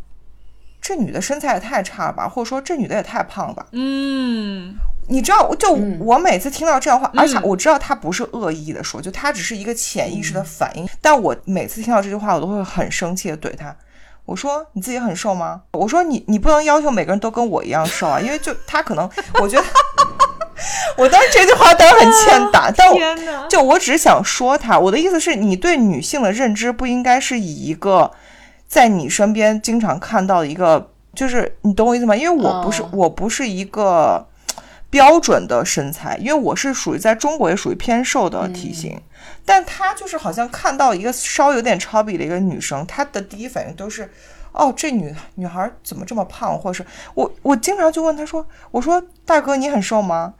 [0.79, 4.75] 这女的身材也太差了吧，或者说这女的也太胖了吧。”嗯，
[5.09, 10.87] 你知道，就我每次听到这样的话，而且我知道他不是恶意的说，就他只是一个潜意识的反应。
[11.01, 13.75] 但我每次听到这句话，我都会很生气的怼他。
[14.25, 15.61] 我说你自己很瘦吗？
[15.71, 19.09] 我说你你不能要求每个人都跟我一样瘦啊， 因为就他可能，
[19.41, 19.65] 我觉得，
[20.95, 22.87] 我当时这句话当然很欠打，但！
[23.49, 28.11] 就我只是想说他，我的意思是你对女性的认知不应该是以一个
[28.67, 32.15] 在你身边经常看到的一个，就是你懂我意思吗？
[32.15, 34.27] 因为我不是、哦我不是一个
[34.89, 38.99] 标准的身材，因为我是属于在中国也属于偏瘦的体型，
[39.45, 44.09] 但他就是好像看到一个稍微有点 chubby 的一个女生，他的第一反应都是。
[44.51, 46.57] 哦，这女女孩怎么这么胖？
[46.57, 50.33] 或者是我，我经常就问他说：“我说大哥，你很瘦吗？”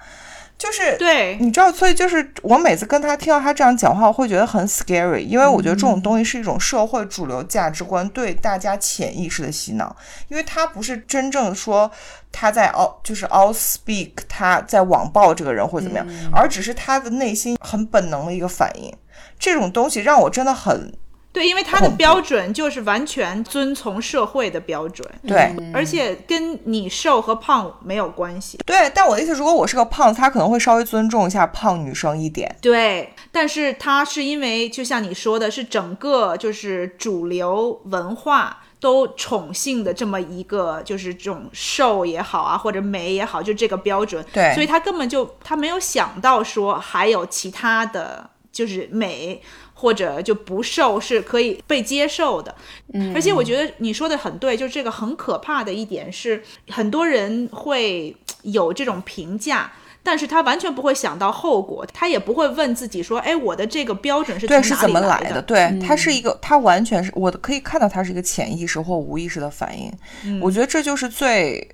[0.60, 9.96] 就是对，你知道，所以就是我每次跟他听到他这样讲话，我会觉得很 scary，因为我觉得这种东西是一种社会主流价值观对大家潜意识的洗脑，
[10.28, 11.90] 因为他不是真正说
[12.30, 18.94] 他在 out 就是 out speak 他在网暴这个人或怎么样，而只是他的内心很本能的一个反应。
[19.40, 20.94] 这种东西让我真的很
[21.40, 28.58] 对，因为它的标准就是完全遵从社会的标准，对、而且跟你瘦和胖没有关系。
[28.66, 28.92] 对。
[28.94, 32.54] 但我的意思，如果我是个胖子，他可能会稍微尊重一下胖女生一点。
[32.62, 44.26] 对，但是他是因为就像你说的，是整个就是主流文化都宠幸的这么一个，就是这种瘦也好啊，或者美也好，就这个标准。
[44.34, 48.30] 对所以他根本就他没有想到说还有其他的。
[48.52, 49.40] 就是美
[49.80, 52.54] 或者就不瘦是可以被接受的。
[52.94, 59.72] 嗯，而且我觉得你说的很对，就是这个很可怕的一点是，很多人会有这种评价。
[60.02, 69.92] 但是他完全不会想到后果，他也不会问自己说：“哎，我的这个标准是对是怎么来的？”对，他是一个，他完全是我可以看到，他是一个潜意识或无意识的反应。
[70.26, 71.70] 嗯、我觉得这就是最。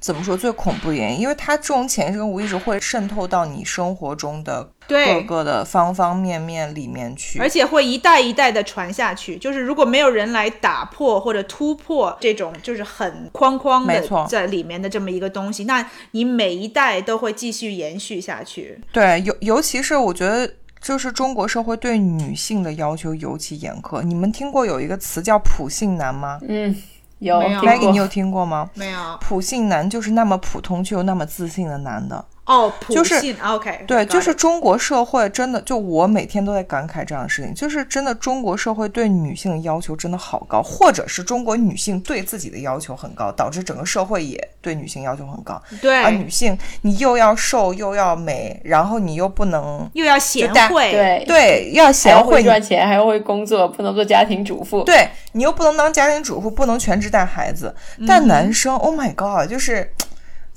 [0.00, 1.20] 怎么说最恐怖的原因？
[1.20, 9.36] 因为它这种潜意识跟无意识会渗透到你生活中的各个的方方面面里面去，而且会一代一代的传下去。
[9.36, 18.80] 就是如果没有人来打破或者突破这种就是很框框的在里面的这么一个东西，那你每一代都会继续延续下去。
[18.92, 24.02] 对，尤尤其是我觉得，就是中国社会对女性的要求尤其严苛。
[24.02, 26.38] 你们听过有一个词叫“普信男”吗？
[26.48, 26.74] 嗯。
[27.20, 28.68] 有，Maggie，你有听过吗？
[28.74, 28.98] 没有。
[29.20, 32.22] 普信男就是那么普通却又那么自信的男的。
[32.50, 45.62] 哦，就是 OK，对，就是中国社会真的，就我每天都在感慨这样的事情，就是真的中国社会对女性的要求真的好高，或者是中国女性对自己的要求很高，导致整个社会也对女性要求很高。
[45.80, 54.82] 对啊，女性你又要瘦又要美，然后你又不能又要贤惠，对对，要贤惠，赚钱还要会工作，不能做家庭主妇。
[54.82, 57.72] 对你又不能当家庭主妇，不能全职带孩子。
[58.08, 59.88] 但男生，Oh my God，就是。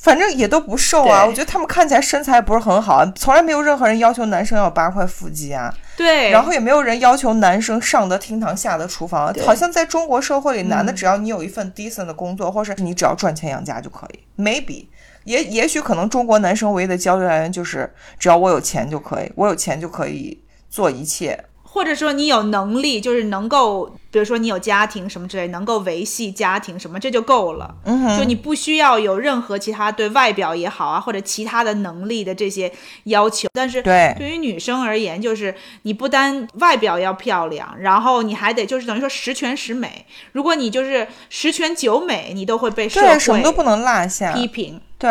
[0.04, 5.74] 反正也都不瘦啊，我觉得他们看起来身材不是很好，从来没有任何人要求男生要有八块腹肌啊。
[5.96, 14.20] 对，然后也没有人要求男生上得厅堂下得厨房，好像在中国社会里，男的只要你有一份 decent 的工作，或者是你只要赚钱养家就可以。
[14.42, 14.88] Maybe，
[15.24, 17.90] 也也许可能中国男生唯一的焦虑来源就是
[18.20, 21.46] 只要我有钱就可以，我有钱就可以做一切。
[21.74, 27.76] 或者说你有能力，就是能够，比如说你有家庭什么之类，能够维系家庭什么，这就够了。
[27.86, 32.72] 嗯，就你不需要有任何其他对外表也好啊，或者其他的能力的这些
[33.06, 33.50] 要求。
[33.54, 40.06] 但是对对于女生而言，就是你不单外表要漂亮，然后你还得就是等于说十全十美。
[40.34, 44.80] 如果你就是十全九美，你都会被社会什么都不能落下批评。
[45.00, 45.10] 对，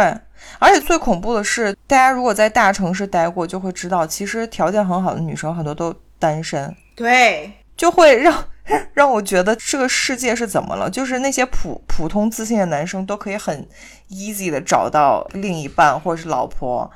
[0.60, 5.92] 而且最恐怖的是，大家如果在大城市待过，就会知道，其实条件很好的女生很多都。
[6.22, 8.44] 单身，对，就会让
[8.94, 10.88] 让我觉得这个世界是怎么了？
[10.88, 13.68] 就是那些普普通自信的男生都可以很
[14.08, 16.88] easy 的找到另一半或者是老婆，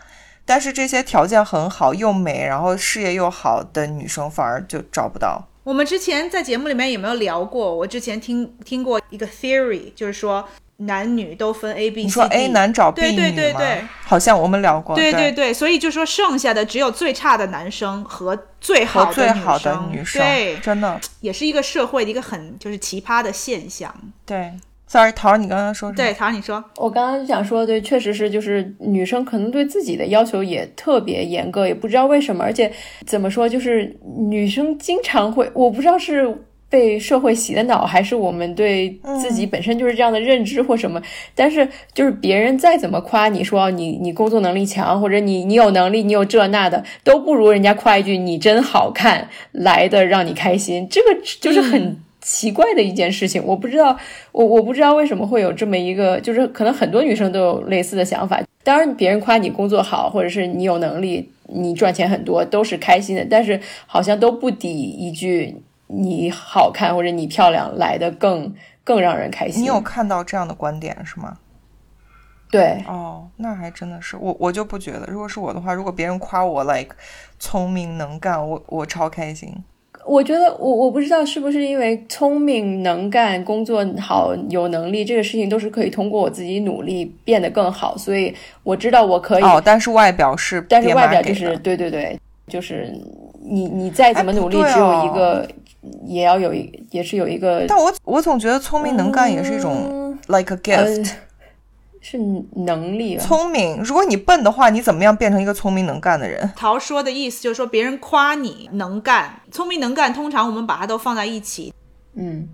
[0.44, 5.42] 但是这些条件很好又美，然后事业又好的女生反而就找不到。
[5.64, 7.74] 我们之前在节目里面有没有聊过？
[7.74, 10.48] 我之前听听过一个 theory，就是说。
[10.78, 13.60] 男女都分 A、B、C、你说 A 男找 B 女吗？
[14.04, 14.94] 好像我们聊过。
[14.94, 20.20] 对对对，所以就说剩下的只有最差的男生和最好的女生。
[20.20, 23.94] 对，真的也是一个社会的一个很就是奇葩的现象。
[24.26, 24.52] 对
[24.86, 25.96] ，sorry，桃儿，你刚刚说什么？
[25.96, 26.62] 对，桃儿，你说。
[26.76, 32.70] 我刚刚想说，对，确实是，就是女生可能对自己的要求也特别严格，也不知道为什么，而且
[33.06, 33.98] 怎么说，就是
[34.28, 36.42] 女生经常会，我不知道是。
[36.68, 41.00] 被社会洗的脑，还是我们对自己本身就是这样的认知或什么？
[41.34, 50.88] 但是就是别人再怎么夸你说你你工作能力强，或者你你有能力，你有这那的，都不如人家夸一句你真好看来的让你开心。
[50.90, 53.40] 这个就是很奇怪的一件事情。
[53.44, 53.96] 我不知道，
[54.32, 58.42] 我我不知道为什么会有这么一个，就是可能很多女生都有类似的想法。
[58.64, 63.24] 当然，别人夸你工作好，或者是你有能力，你赚钱很多，都是开心的。
[63.30, 65.54] 但是好像都不抵一句。
[65.86, 69.62] 你好看或者你漂亮来的更更让人开心。
[69.62, 71.36] 你有看到这样的观点是吗？
[72.48, 75.06] 对，哦，那还真的是我，我就不觉得。
[75.08, 76.94] 如果是我的话，如果别人夸我 like
[77.38, 79.52] 聪明能干，我我超开心。
[80.04, 88.32] 我觉得我我不知道是不是因为聪明能干、工作好、有能力这个事情都是可以通过我自己努力变得更好，所以
[88.62, 89.42] 我知道我可以。
[89.42, 92.16] 哦，但是外表是，但是外表就是对对对，
[92.46, 92.96] 就是
[93.48, 95.48] 你你再怎么努力，只有一个。
[96.04, 97.64] 也要有一，也是有一个。
[97.68, 101.12] 但我我总觉得聪明能干也是一种 like a gift，
[102.00, 102.18] 是
[102.56, 103.16] 能力。
[103.18, 106.52] 聪明，如果你笨的话，你怎么样变成一个聪明能干的人？
[106.56, 111.72] 陶说的意思就是说，别人夸你能干，聪明能干，通常我们把它都放在一起。
[112.14, 112.48] 嗯，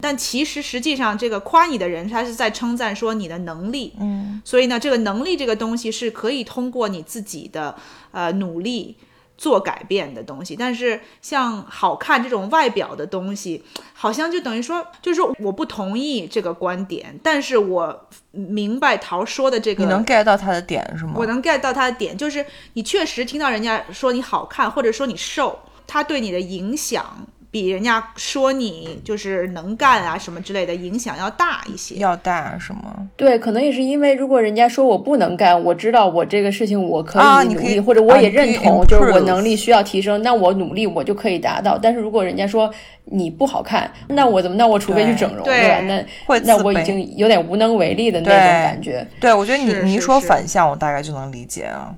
[0.00, 3.92] 但其实实际上，这个夸你的人，他是在称赞说你的能力。
[4.00, 7.74] 嗯，所以呢，这个能力这个东西是可以通过你自己的
[8.12, 8.96] 呃努力。
[9.38, 13.64] 做改变的东西，但是像好看这种外表的东西，
[13.94, 21.12] 好像就等于说，就是说我不同意这个观点，但是我明白陶说的这个，你能 get 到他的点是吗？
[21.14, 31.94] 我能 get 到他的点，就是你确实听到人家说你好看，或者说你瘦，他对你的影响比人家说你就是能干啊什么之类的影响要大一些。
[31.96, 33.08] 要大是吗？
[33.16, 41.78] 对，可能也是因为如果人家说我不能干，我知道我这个事情我可以努力，啊你可以或者我也认同，就是我能力需要提升，那我努力我就可以达到。
[41.78, 42.70] 但是如果人家说
[43.06, 44.56] 你不好看，那我怎么？
[44.56, 45.80] 那我除非去整容，对对吧？
[45.80, 49.06] 那会那我已经有点无能为力的那种感觉。
[49.18, 51.94] 对，我觉得你你说反向，我大概就能理解啊。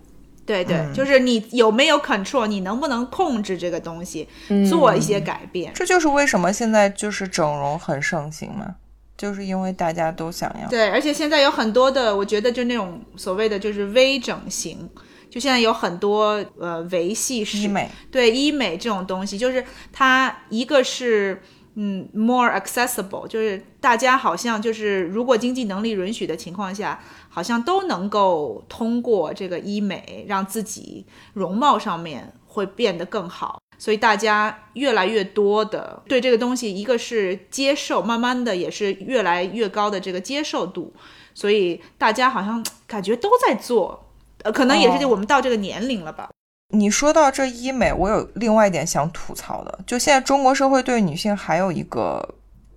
[0.51, 5.73] 对对，嗯就是你有没有 control，你能不能控制这个东西，嗯做一些改变。
[5.75, 8.75] 这就是为什么现在就是整容很盛行嘛，
[9.17, 10.69] 就是因为大家都想要。
[10.69, 14.91] 对，而且现在有很多的，我觉得就那种所谓的就是微整形，
[15.31, 21.41] 就现在有很多呃维系式医美，对医美这种东西，就是它一个是
[21.75, 33.59] 嗯 more accessible，就是大家好像就是如果经济能力允许的情况下，好像都能够通过这个医美让自己容貌上面会变得更好。
[33.79, 40.93] 所以大家越来越多的对这个东西，一个是接受，慢慢的也是越来越高的这个接受度，
[41.35, 44.11] 所以大家好像感觉都在做，
[44.43, 46.29] 呃，可能也是就我们到这个年龄了吧。
[46.71, 52.35] 你说到这医美，我有另外一点想吐槽的，就现在中国社会对女性还有一个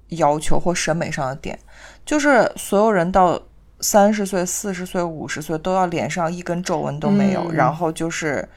[0.10, 1.58] 要求或审美上的点，
[2.06, 3.40] 就是所有人到
[3.80, 8.48] 三十岁、四十岁、五十岁都要脸上一根皱纹都没有，嗯然后就是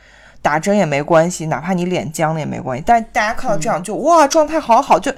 [0.41, 2.85] 打针也没关系，哪怕你脸僵了也没关系。
[2.87, 5.13] 但大家看到这样就、哇，状态好好，就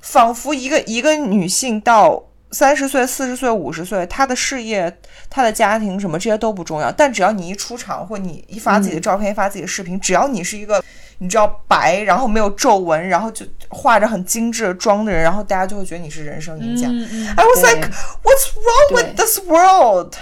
[0.00, 2.24] 仿佛一个一个女性到。
[2.52, 4.98] 三十岁、四十岁、五十岁，他的事业、
[5.28, 10.82] 他的家庭什么这些都不重要，但只要你一出场，或你一发自己的照片、一发自己的视频，只要你是一个
[11.18, 16.88] 你知道白，然后没有皱纹，然后就化着很精致的妆的人，然后大家就会觉得你是人生赢家。
[16.88, 17.88] I was like,
[18.22, 20.14] what's wrong with this world？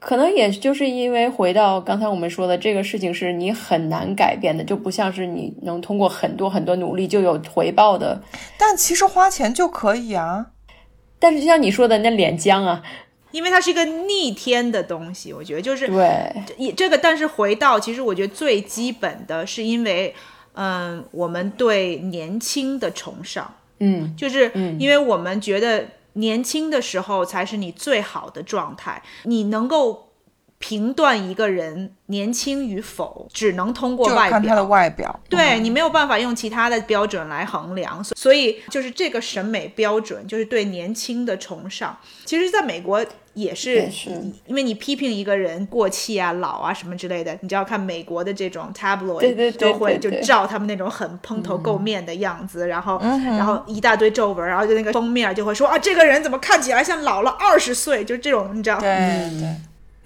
[0.00, 8.22] 可能也就是因为回到刚才我们说的这个事情，是你很难改变的，就不像是你能通过很多很多努力就有回报的。
[8.56, 10.46] 但其实花钱就可以啊。
[11.18, 12.82] 但是就像你说的，那脸僵啊，
[13.30, 20.14] 因为它是一个逆天的东西，我觉得就是对，也这个，但是回到其实我觉得最基本的是因为，
[20.54, 30.07] 嗯，我们对年轻的崇尚，嗯就是因为我们觉得年轻的时候才是你最好的状态，你能够
[30.58, 34.30] 评断一个人年轻与否，只能通过外表。
[34.30, 34.68] 看他的表。
[34.68, 41.96] 外表，对你没有办法用其他的标准来衡量，所所以就是这个审美标准，就是对年轻的崇尚。
[42.24, 43.04] 其实，在美国
[43.34, 44.10] 也是，也是。
[44.46, 53.24] 因为你批评一个人过气啊、老啊什么之类的，你就要看美国的这种 tabloid，对对对就会就照他们那种很蓬头垢面的样子，然后、嗯。
[53.36, 58.78] 然后一大堆皱纹，然后就那个封面就会说啊，这个人怎么看起来像老了二十岁，就这种你知道？
[58.80, 58.90] 对
[59.40, 59.54] 对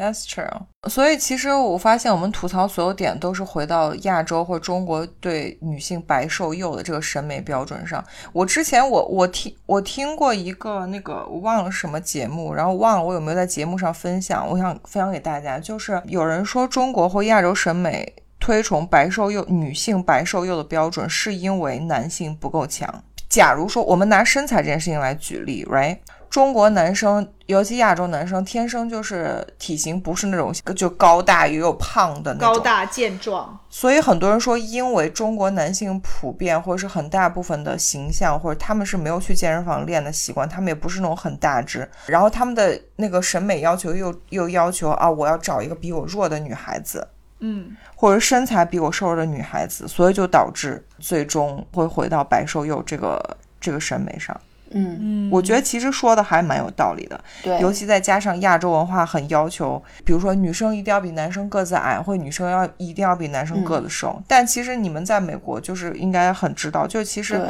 [0.03, 0.62] ，That's true。
[0.90, 8.05] 所以其实我发现，我们吐槽所有点都是回到亚洲或中国对女性白瘦幼的这个审美标准上。
[8.32, 18.12] 我之前我我听我听过一个那个我忘了什么节目，然后忘了我有没有在节目上分享，我想分享给大家，就是有人说中国或亚洲审美。
[18.44, 22.92] 推崇白瘦幼女性白瘦幼的标准，是因为男性不够强。
[23.28, 25.98] 假如说我们拿身材这件事情来举例，right？
[26.32, 32.54] 中国男生，尤其亚洲男生，天生就是体型不是那种就高大也有胖的那种。
[32.54, 47.06] 高大健壮，所以很多人说，因为中国男性普遍或者是很大部分的形象，或者他们是没有去健身房练的习惯，他们也不是那种很大只，然后他们的那个审美要求又又要求啊，我要找一个比我弱的女孩子，
[47.40, 54.34] 嗯，或者身材比我瘦弱的女孩子，所以就导致最终会回到白瘦幼这个这个审美上。
[54.74, 64.22] 嗯，我觉得其实说的还蛮有道理的，对，尤其再加上亚洲文化很要求，比如说女生一定要比男生个子矮，或女生要一定要比男生个子瘦。
[64.26, 67.40] 但其实你们在美国就是应该很知道，就其实，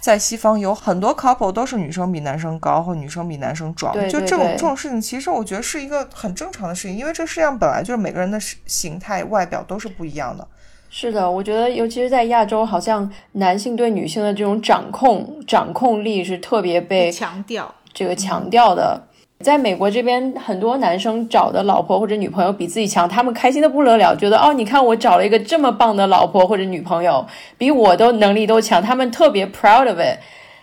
[0.00, 3.92] 在西方有很多 couple 都是女生比男生高，或女生比男生壮。
[3.92, 10.46] 对对对就这种这种事情，其实我觉得是一个很正常的事情，因为这世界上本来就是每个人的形态、外表都是不一样的。
[10.94, 17.74] 是的，我觉得尤其是在亚洲，好像男性对女性的这种掌控掌控力是特别被强调。
[17.94, 19.02] 这个强调的。
[19.40, 27.26] 在美国这边，很多男生找的老婆或者女朋友比自己强，他们开心的不得了，觉得哦，你看我找了一个这么棒的老婆或者女朋友，
[27.56, 30.18] 比我都能力都强，他们特别 proud of it。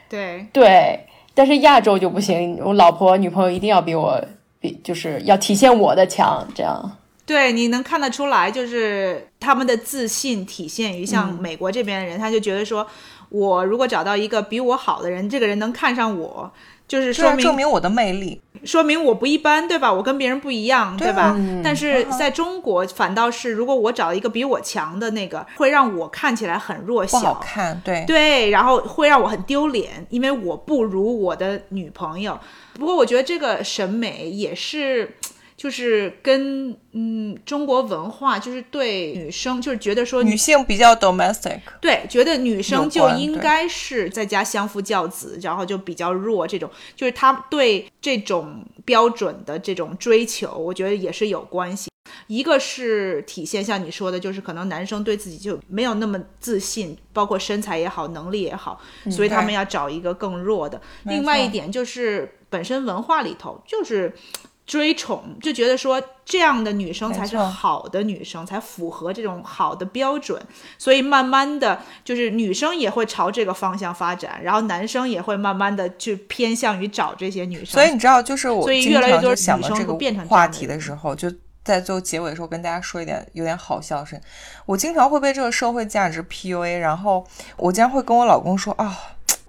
[0.08, 4.24] 对，对，但是亚洲就不行，我老婆女朋友一定要比我
[4.62, 6.99] 比，就是要体现我的强，这样。
[7.30, 12.88] 对，你能看得出来，就是他们的自信体现于像美国这边的人，他就觉得说，
[13.30, 16.52] 我如果找到一个比我好的人，这个人能看上我，
[16.88, 18.42] 就是说明证明我的魅力。
[18.64, 19.94] 说明我不一般，对吧？
[19.94, 21.36] 我跟别人不一样，对吧？
[21.38, 32.40] 嗯但是在中国，反倒是如果我找一个比我强的那个，会让我看起来很弱不好小，看，对对，然后会让我很丢脸，因为我不如我的女朋友。
[32.74, 35.16] 不过我觉得这个审美也是。
[35.60, 51.89] 就是跟嗯中国文化，就是对女生，就是觉得说女性比较 domestic，对，觉得女生就应该是在家相夫教子，然后就比较弱，这种就是他对这种标准的这种追求，我觉得也是有关系。
[52.28, 58.80] 一个是体现像你说的，就是可能男生对自己就没有那么自信，包括身材也好，能力也好，
[59.12, 60.82] 所以他们要找一个更弱的。
[61.03, 64.16] 另外一点就是本身文化里头就是。
[64.70, 70.39] 追宠就觉得说这样的女生才是好的女生，才符合这种好的标准，
[70.78, 77.65] 所以慢慢的就是女生也会朝这个方向发展，然后男生也会慢慢的去偏向于找这些女生。
[77.65, 84.22] 所以你知道，就是我所以经越来越多女生到这个会变成这话题的时候，就在最后结尾的时候跟大家说一点有点好笑的是，
[84.67, 87.26] 我经常会被这个社会价值 PUA，然后
[87.57, 88.95] 我经常会跟我老公说啊。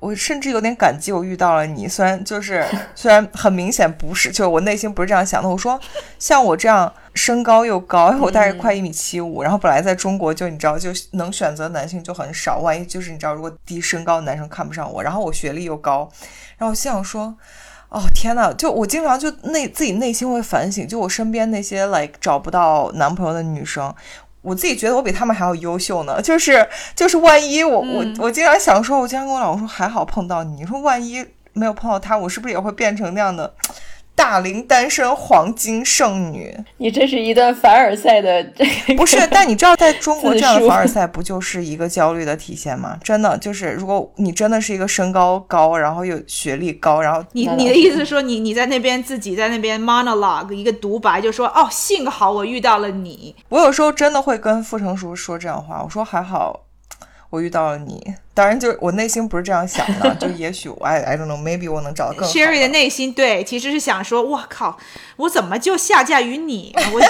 [0.01, 2.64] 我甚至有点感激我遇到了你，虽然就是
[2.96, 5.48] 虽然很明显不是，就是我内心不是这样想的。
[5.48, 5.78] 我说
[6.18, 16.11] 像我这样身高又高，因为我大概快一米七五，然后本来在中国就你知道就能选择男性就很少，万一就是你知道如果低身高的男生看不上我，然后我学历又高，
[16.59, 17.36] 然后我心想说。
[17.92, 23.92] 哦天呐，就我经常就内自己内心会反省，就我身边那些 like 找不到男朋友的女生，
[24.43, 26.20] 我自己觉得我比他们还要优秀呢。
[26.22, 33.53] 就是就是万一我、我我经常想说，我经常跟我老公说，还好碰到你你，说万一没有碰到他，我是不是也会变成那样的
[34.20, 36.54] 大龄单身黄金剩女？
[36.76, 42.98] 你这是一段凡尔赛的这个不是， 但你知道，在中国这样的凡尔赛不就是一个焦虑的体现吗？
[43.02, 56.60] 真的，就是如果你真的是一个身高高，然后又学历高，然后你你的意思说你你在那边自己在那边 monologue 一个独白，就说哦，幸好我遇到了你，我有时候真的会跟傅成熟说这样话，我说还好
[57.31, 58.14] 我遇到了你。
[58.33, 62.68] 当然，就我内心不是这样想的， 就也许我 I I don't know，maybe 我能找到更好 Sherry 的的。
[62.68, 64.78] 内心对，其实是想说，我靠，
[65.16, 66.74] 我怎么就下嫁于你？
[66.95, 67.01] 我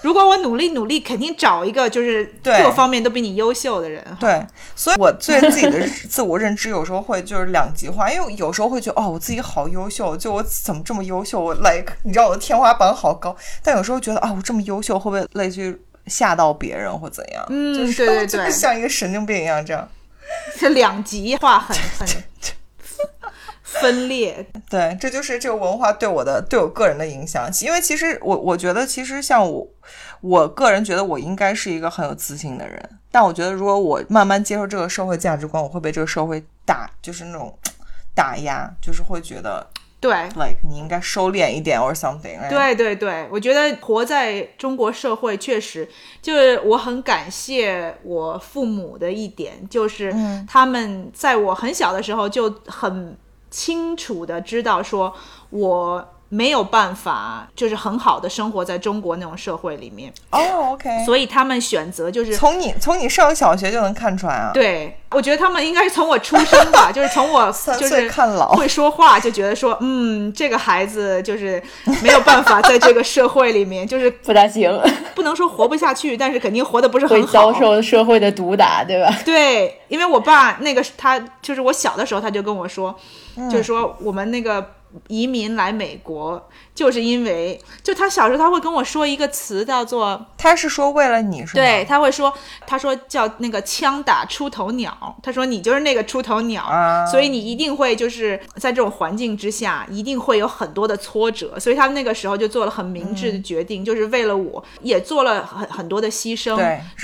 [0.00, 4.02] 如果我努力努力，肯定找一个就是各方面都比你优秀的人。
[4.18, 11.38] 对，所以我对自己的自我认知有时候会就是两极化，因为有时候会觉得哦，我自己好优秀，就我怎么这么优秀？
[11.38, 17.44] 我 like 你知道我的天花板好高，但有时候觉得啊、我这么优秀会不会类似于吓到别人或怎样？
[17.48, 19.88] 嗯就是对对 就是对像一个神经病一样这样。
[20.56, 22.08] 是 两极化 很很
[23.62, 24.46] 分裂。
[24.68, 27.50] 对，这就是这个文化对我的对我个人的影响。
[27.62, 29.66] 因为其实我我觉得，其实像我，
[30.20, 32.98] 我个人觉得我应该是一个很有自信的人。
[33.10, 37.56] 但我觉得，如果我慢慢接受这个社会价值观，我会被这个社会打，就是那种
[38.14, 39.66] 打压，就是会觉得
[40.00, 42.48] 对 like 你应该收敛一点 or something、right?。
[42.48, 45.88] 对对对，我觉得活在中国社会确实，
[46.22, 50.14] 就是我很感谢我父母的一点，就是
[50.48, 53.16] 他们在我很小的时候就很
[53.50, 55.14] 清楚的知道说
[55.50, 56.14] 我。
[56.30, 64.50] 没有办法，就是很好的生活在中国那种社会里面，哦、o k 所以他们选择就是从你从你上小学就能看出来啊。
[64.52, 71.62] 对，我觉得他们应该是从我出生吧， 就是从我就是看老会说话，就觉得说，嗯，这个孩子就是
[72.02, 74.70] 没有办法在这个社会里面，就是 不大行，
[75.14, 77.32] 不能说活不下去，但是肯定活得不是会很好。
[77.32, 79.10] 遭受社会的毒打，对吧？
[79.24, 82.94] 对，因为我爸那个他就是我小的时候他就跟我说，
[83.36, 84.74] 嗯就是说我们那个
[85.08, 91.52] 移民来美国，就是因为就他小时候他会跟我说一个词叫做他是说为了你是吗？
[91.54, 92.32] 对，他会说，
[92.66, 106.56] 他说叫那个枪打出头鸟，他说你就是那个出头鸟，啊所以你一定会就是在这种环境之下，一定会有很多的挫折，所以他们那个时候就做了很明智的决定，就是为了我也做了很很多的牺牲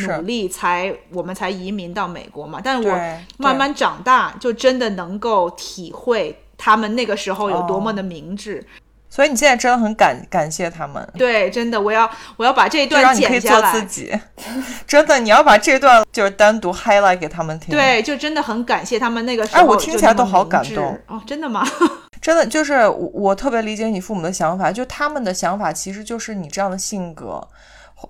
[0.07, 2.61] 努力，才我们才移民到美国嘛。
[2.63, 2.97] 但是我
[3.37, 8.65] 慢慢长大，就真的能够体会他们那个时候有多么的明智。
[9.11, 11.09] 所以你现在真的很感感谢他们。
[11.17, 13.73] 对，真的，我要我要把这一就段让你可以做剪下来。
[13.73, 14.13] 自己，
[14.89, 19.69] 真的，你要把这段就是单独 highlight 给他们听。，对，就真的很感谢他们那个时哎候。
[19.69, 21.65] 我听起来都好感动哦，真的吗？
[22.21, 27.47] 真的就是我我特别理解你父母的想法，就他们的想法其实就是你这样的性格。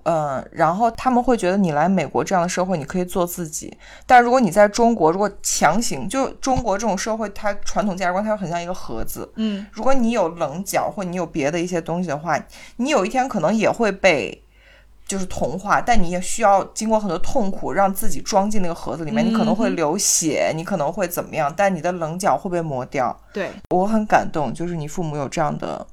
[0.03, 3.75] 嗯，然后他们会觉得你来美国这样的社会，你可以做自己。
[4.05, 9.31] 但如果你在中国，如果强行就中国这种社会，它传统价值观它很像一个盒子。
[9.35, 12.39] 嗯，如果你有棱角或你有别的一些东西的话，
[12.77, 14.41] 你有一天可能也会被
[15.07, 19.23] 就是同化，但你也需要经过很多痛苦，让自己装进那个盒子里面。
[19.23, 23.15] 你可能会流血，你可能会怎么样，但你的棱角会被磨掉。
[23.31, 25.85] 对我很感动，就是你父母有这样的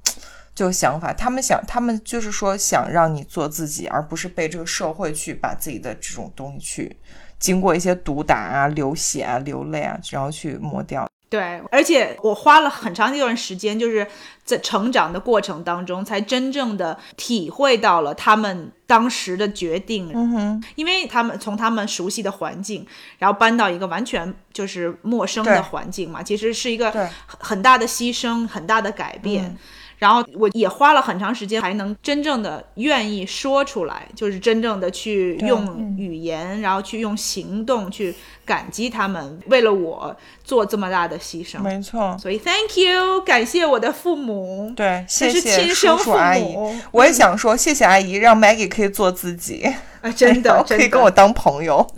[0.54, 6.96] 就想法，他们想，他们就是说想让你做自己，而不是被这个社会去把自己的这种东西去
[7.38, 11.08] 经过一些毒打啊、流血啊、流泪啊，然后去磨掉。
[11.30, 14.06] 对，而且我花了很长一段时间，就是
[14.44, 20.12] 在成长的过程当中，才真正的体会到了他们当时的决定。
[20.14, 22.86] 嗯哼，因为他们从他们熟悉的环境，
[23.18, 29.46] 然后搬到一个完全就是陌生的环境嘛，其实是一个很很大的牺牲，很大的改变。
[29.46, 29.56] 嗯
[30.02, 38.12] 然后我也花了很长时间才能真正的愿意说出来，就是真正的去用语言，然后去用行动去
[38.44, 41.60] 感激他们为了我做这么大的牺牲。
[41.60, 42.18] 没错。
[42.20, 46.76] 所以 thank you，感谢我的父母，对，谢谢生父叔阿姨母。
[46.90, 49.72] 我也想说，谢谢阿姨，让 Maggie 可以做自己，
[50.16, 51.88] 真的 可以跟我当朋友。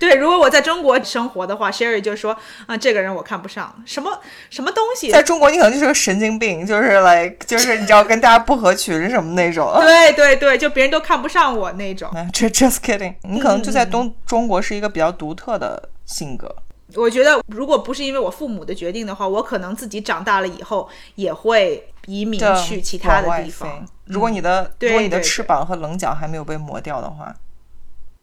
[0.00, 2.34] 对，如果我在中国生活的话，Sherry 就说
[2.66, 4.18] 啊，这个人我看不上，什么
[4.48, 9.70] 什么东西，在中国，你可能就是个神经病，就是来，就是你知道跟大家不合群什么那种。
[9.78, 12.10] 对对对，就别人都看不上我那种。
[12.32, 16.56] just kidding，你可能就在东中国是一个比较独特的性格。
[16.96, 23.86] 我觉得，如果不是因为我父母的决定的话，我可能自己长大了以后也会移民去其他的地方。
[24.06, 27.36] 如果你的、对如果你的翅膀和棱角还没有被磨掉的话，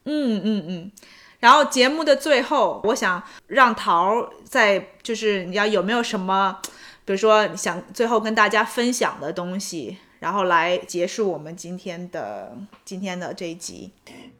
[0.06, 0.92] 嗯嗯嗯。
[1.40, 6.58] 然后节目的最后，我想让桃儿在就是你要有没有什么，
[7.06, 13.92] 比如说想最后跟大家分享的东西，然后来结束我们今天的今天的这一集。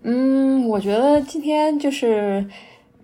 [0.02, 2.46] 嗯，我觉得今天就是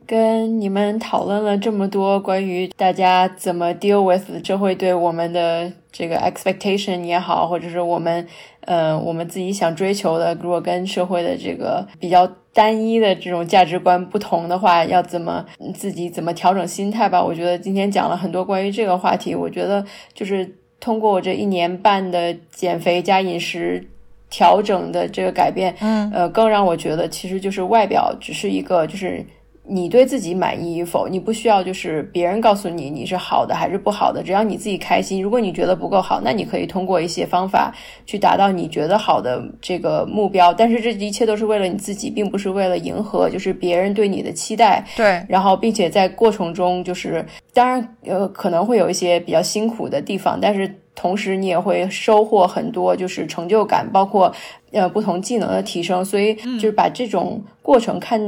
[0.07, 8.27] 跟你们讨论了这么多关于大家怎么 deal with 这会对我们的这个 expectation 也好，或者是我们
[8.65, 17.23] 呃我们自己想追求的，如果跟社会的这个比较单一的这种价值观不同的话，要怎么自己怎么调整心态吧？
[17.23, 23.87] 我觉得今天讲了很多关于这个话题，我觉得就是通过我这一年半的减肥加饮食。
[24.29, 29.23] 调整的这个改变，嗯，呃，更让我觉得其实就是外表只是一个，就是
[29.65, 35.23] 你对自己满意与否，你不需要就是别人告诉你你是好的还是不好的，只要你自己开心。
[35.23, 37.73] 如果你觉得不够好，那你可以通过一些方法
[38.05, 40.53] 去达到你觉得好的这个目标。
[40.53, 44.85] 但是这一切都是为了你自己，并不是为了迎合就是别人对你的期待。
[44.97, 54.33] 对，然后并且在过程中，就是当然呃可能会有一些比较辛苦的地方，但是同时你也会收获很多就是成就感，包括
[54.73, 56.03] 呃不同技能的提升。
[56.03, 58.19] 所以就是把这种过程看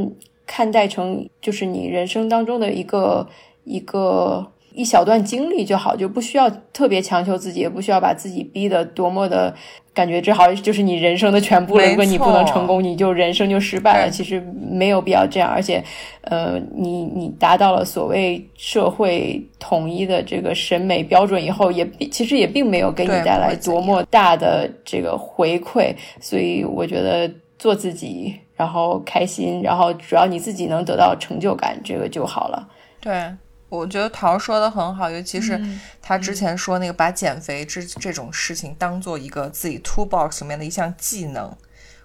[0.45, 3.27] 看待成就是你人生当中的一个
[3.63, 4.51] 一个。
[4.77, 9.55] 一小段经历就好，就不需要特别强求自己，也不需要把自己逼得多么的
[9.93, 11.87] 感觉这好像就是你人生的全部了。
[11.87, 14.11] 如果你不能成功，你就人生就失败了。
[14.11, 15.81] 其实没有必要这样，而且，
[16.23, 25.95] 呃，你你达到了所谓社会统一的这个审美标准以后，也并其实也并没有给你带来多么大的这个回馈。
[26.19, 32.67] 所以我觉得做自己，然后开心，然后主要你自己能得到成就感，这个就好了。
[32.99, 33.35] 对，
[33.69, 41.55] 我觉得桃说的很好，尤其是嗯他之前说那个把减肥这这种事情当做一个自己 toolbox 里面的一项技能，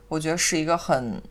[0.09, 1.23] 我觉得是一个很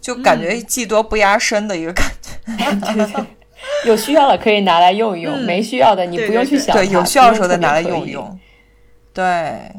[0.00, 3.26] 就感觉技多不压身的一个感觉。
[3.84, 6.82] 有需要的可以拿来用一用，嗯没需要的你不用对对去想它。
[6.82, 8.38] 对，有需要的时候再拿来用一用。
[9.12, 9.72] 对，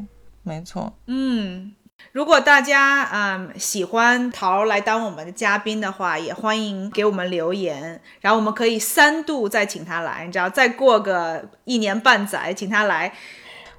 [0.43, 0.93] 没错。
[1.07, 1.71] 嗯，
[2.19, 13.13] 如果大家嗯喜欢桃来当我们的嘉宾的话，也欢迎给我们留言，然后我们可以三度再请他来，你知道，再过个一年半载，请他来。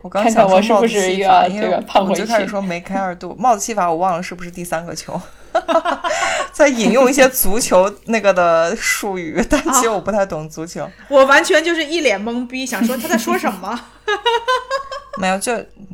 [0.01, 3.37] 我刚想说帽看我是不子戏法，是又要因为这个胖我就开始说梅开二度。
[3.39, 5.21] 帽子戏法我忘了是不是第三个球，
[6.51, 10.91] 在引用一些足球那个的术语，但其实我不太懂足球。
[11.09, 13.79] 我完全就是一脸懵逼，想说他在说什么。
[15.19, 15.53] 没有，就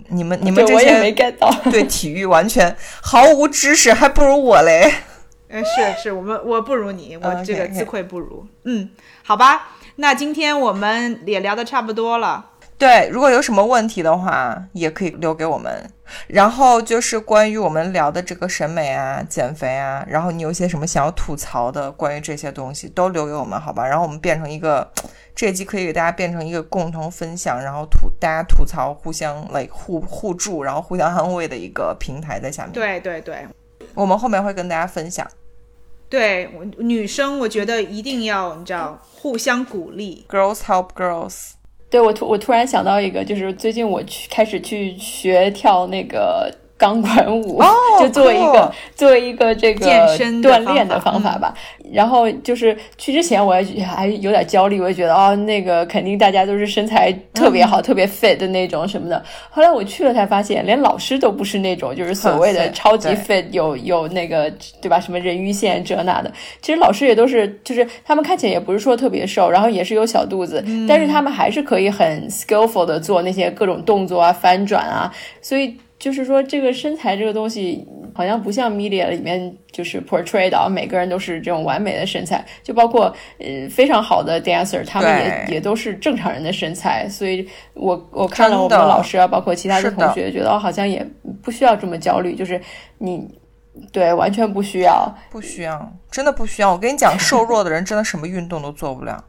[0.09, 1.51] 你们你们这对我也没些 get 到。
[1.71, 4.93] 对体育完全毫无知识，还不如我嘞。
[5.49, 8.45] 嗯，是是，我们我不如你，我这个自愧不如。
[8.65, 8.91] 嗯，
[9.23, 12.47] 好吧，那今天我们也聊的差不多了。
[12.79, 15.91] 对，如果有什么问题的话，也可以留给我们。
[16.29, 23.87] 然后就是关于我们聊的这个审美啊、减肥啊，然后你有一些什么想要吐槽的，关于这些东西都留给我们，好吧？
[23.87, 24.89] 然后我们变成一个
[25.35, 33.47] 这一集可以给大家变成一个共同分享，然后吐大家吐槽，互相来互互助，然后互相安慰的一个平台在下面。，对对对
[33.95, 35.27] 我们后面会跟大家分享。
[36.09, 40.25] 对，我女生我觉得一定要你知道互相鼓励。
[40.29, 41.55] Girls help girls。
[41.89, 51.55] 对我突我突然想到一个，就是最近我去开始去学跳那个钢管舞，哦就作为一个作为一个这个健身锻炼的方法吧。
[51.93, 59.23] 然后就是去之前我还还有点焦虑，我也觉得哦，那个肯定大家都是身材特别嗯好、特别 fit 的那种什么的。
[59.51, 64.99] 后来我去了才发现，连老师都不是那种就是所谓的超级对 fit，有有那个对吧？
[64.99, 66.33] 什么人鱼线这那的。
[66.61, 75.77] 其实老师也都是，就是他们看起来也不是说特别瘦，然后也是有小肚子，但是他们还是可以很 skillful 的做那些各种动作啊、翻转啊，所以。
[75.99, 83.05] 就是说，这个身材这个东西，好像不像 media 里面就是 portray 到每个人都是这种完美的身材，就包括
[83.39, 87.09] 呃非常好的 dancer，他们也也都是正常人的身材。
[87.09, 91.05] 所以我我看了我们老师啊，包括其他的同学，觉得哦好像也
[91.43, 92.61] 不需要这么焦虑，就是
[92.99, 93.27] 你
[93.91, 95.11] 对完全不需要。
[95.31, 96.73] 不需要，真的不需要。
[96.73, 99.25] 我跟你讲，瘦弱的人真的什么运动都做不了。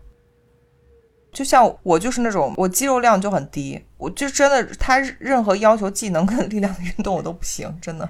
[1.38, 8.10] 就像我就是那种，我肌肉量就很低，我就真的他任何要求技能跟力量的运动我都不行，真的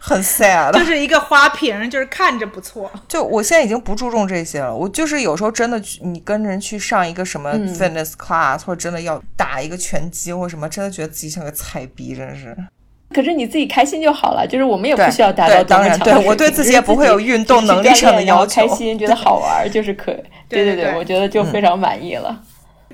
[0.00, 0.72] 很 sad。
[0.72, 2.90] 就是一个花瓶，就是看着不错。
[3.06, 12.56] 就我现在已经不注重这些了，我就是有时候真的去，你跟人去上一个什么嗯 fitness class，、或者真的要打一个拳击或什么，真的觉得自己像个菜逼，真是。
[13.16, 20.22] 可是你自己开心就好了，就是我们也不需要达到对多么当然强对我对自己也不会有运动能力上的要求开心觉得好玩 就是可以。
[20.50, 22.42] 对对对对我觉得就非常满意了。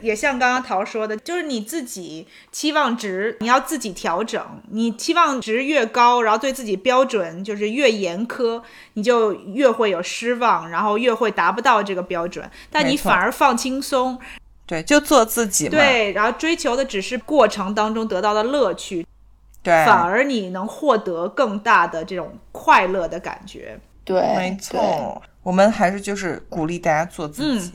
[0.01, 4.40] 也像刚刚陶说的，就是你自己期望值你要自己调整，
[4.70, 8.62] 你期望值越高，然后对自己标准就是越严苛，
[8.94, 12.49] 你就越会有失望，然后越会达不到这个标准。
[12.70, 14.16] 但你反而放轻松，
[14.66, 15.73] 对，就做自己嘛。
[15.73, 19.05] 对，然后追求的只是过程当中得到的乐趣，
[19.62, 23.78] 对，反而你能获得更大的这种快乐的感觉。
[24.05, 27.72] 对，没错，我们还是就是鼓励大家做自己，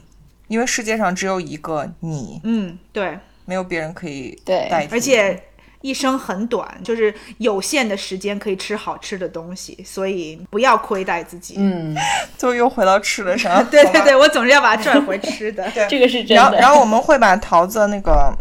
[0.47, 4.93] 因为世界上只有一个你，嗯，对，没有别人可以对代替。
[4.93, 5.41] 而且
[5.79, 11.55] 一生很短，就是有限的时间可以吃好吃的东西，所以不要亏待自己。
[11.57, 11.95] 嗯，
[12.37, 13.63] 就又回到吃的上。
[13.71, 15.63] 对对对，我总是要把它拽回吃的。
[15.71, 18.35] 对这个是真然后，然后我们会把桃子那个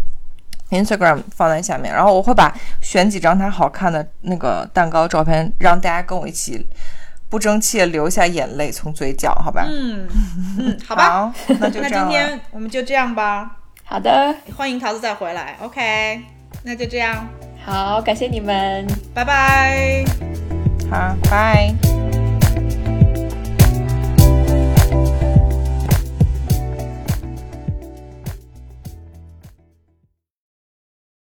[0.71, 6.67] Instagram 放在下面，然后我会把选几张它好看的那个蛋糕照片，让大家跟我一起
[7.29, 9.67] 不争气地流下眼泪，从嘴角，好吧？
[9.69, 10.09] 嗯
[10.59, 12.11] 嗯，好吧，好，那就那这样了。
[12.11, 13.59] 今天我们就这样吧。
[13.85, 16.21] 好的，欢迎桃子再回来，OK，
[16.65, 17.25] 那就这样，
[17.65, 18.85] 好，感谢你们。
[19.15, 20.05] 拜拜。
[20.91, 22.26] 好，拜。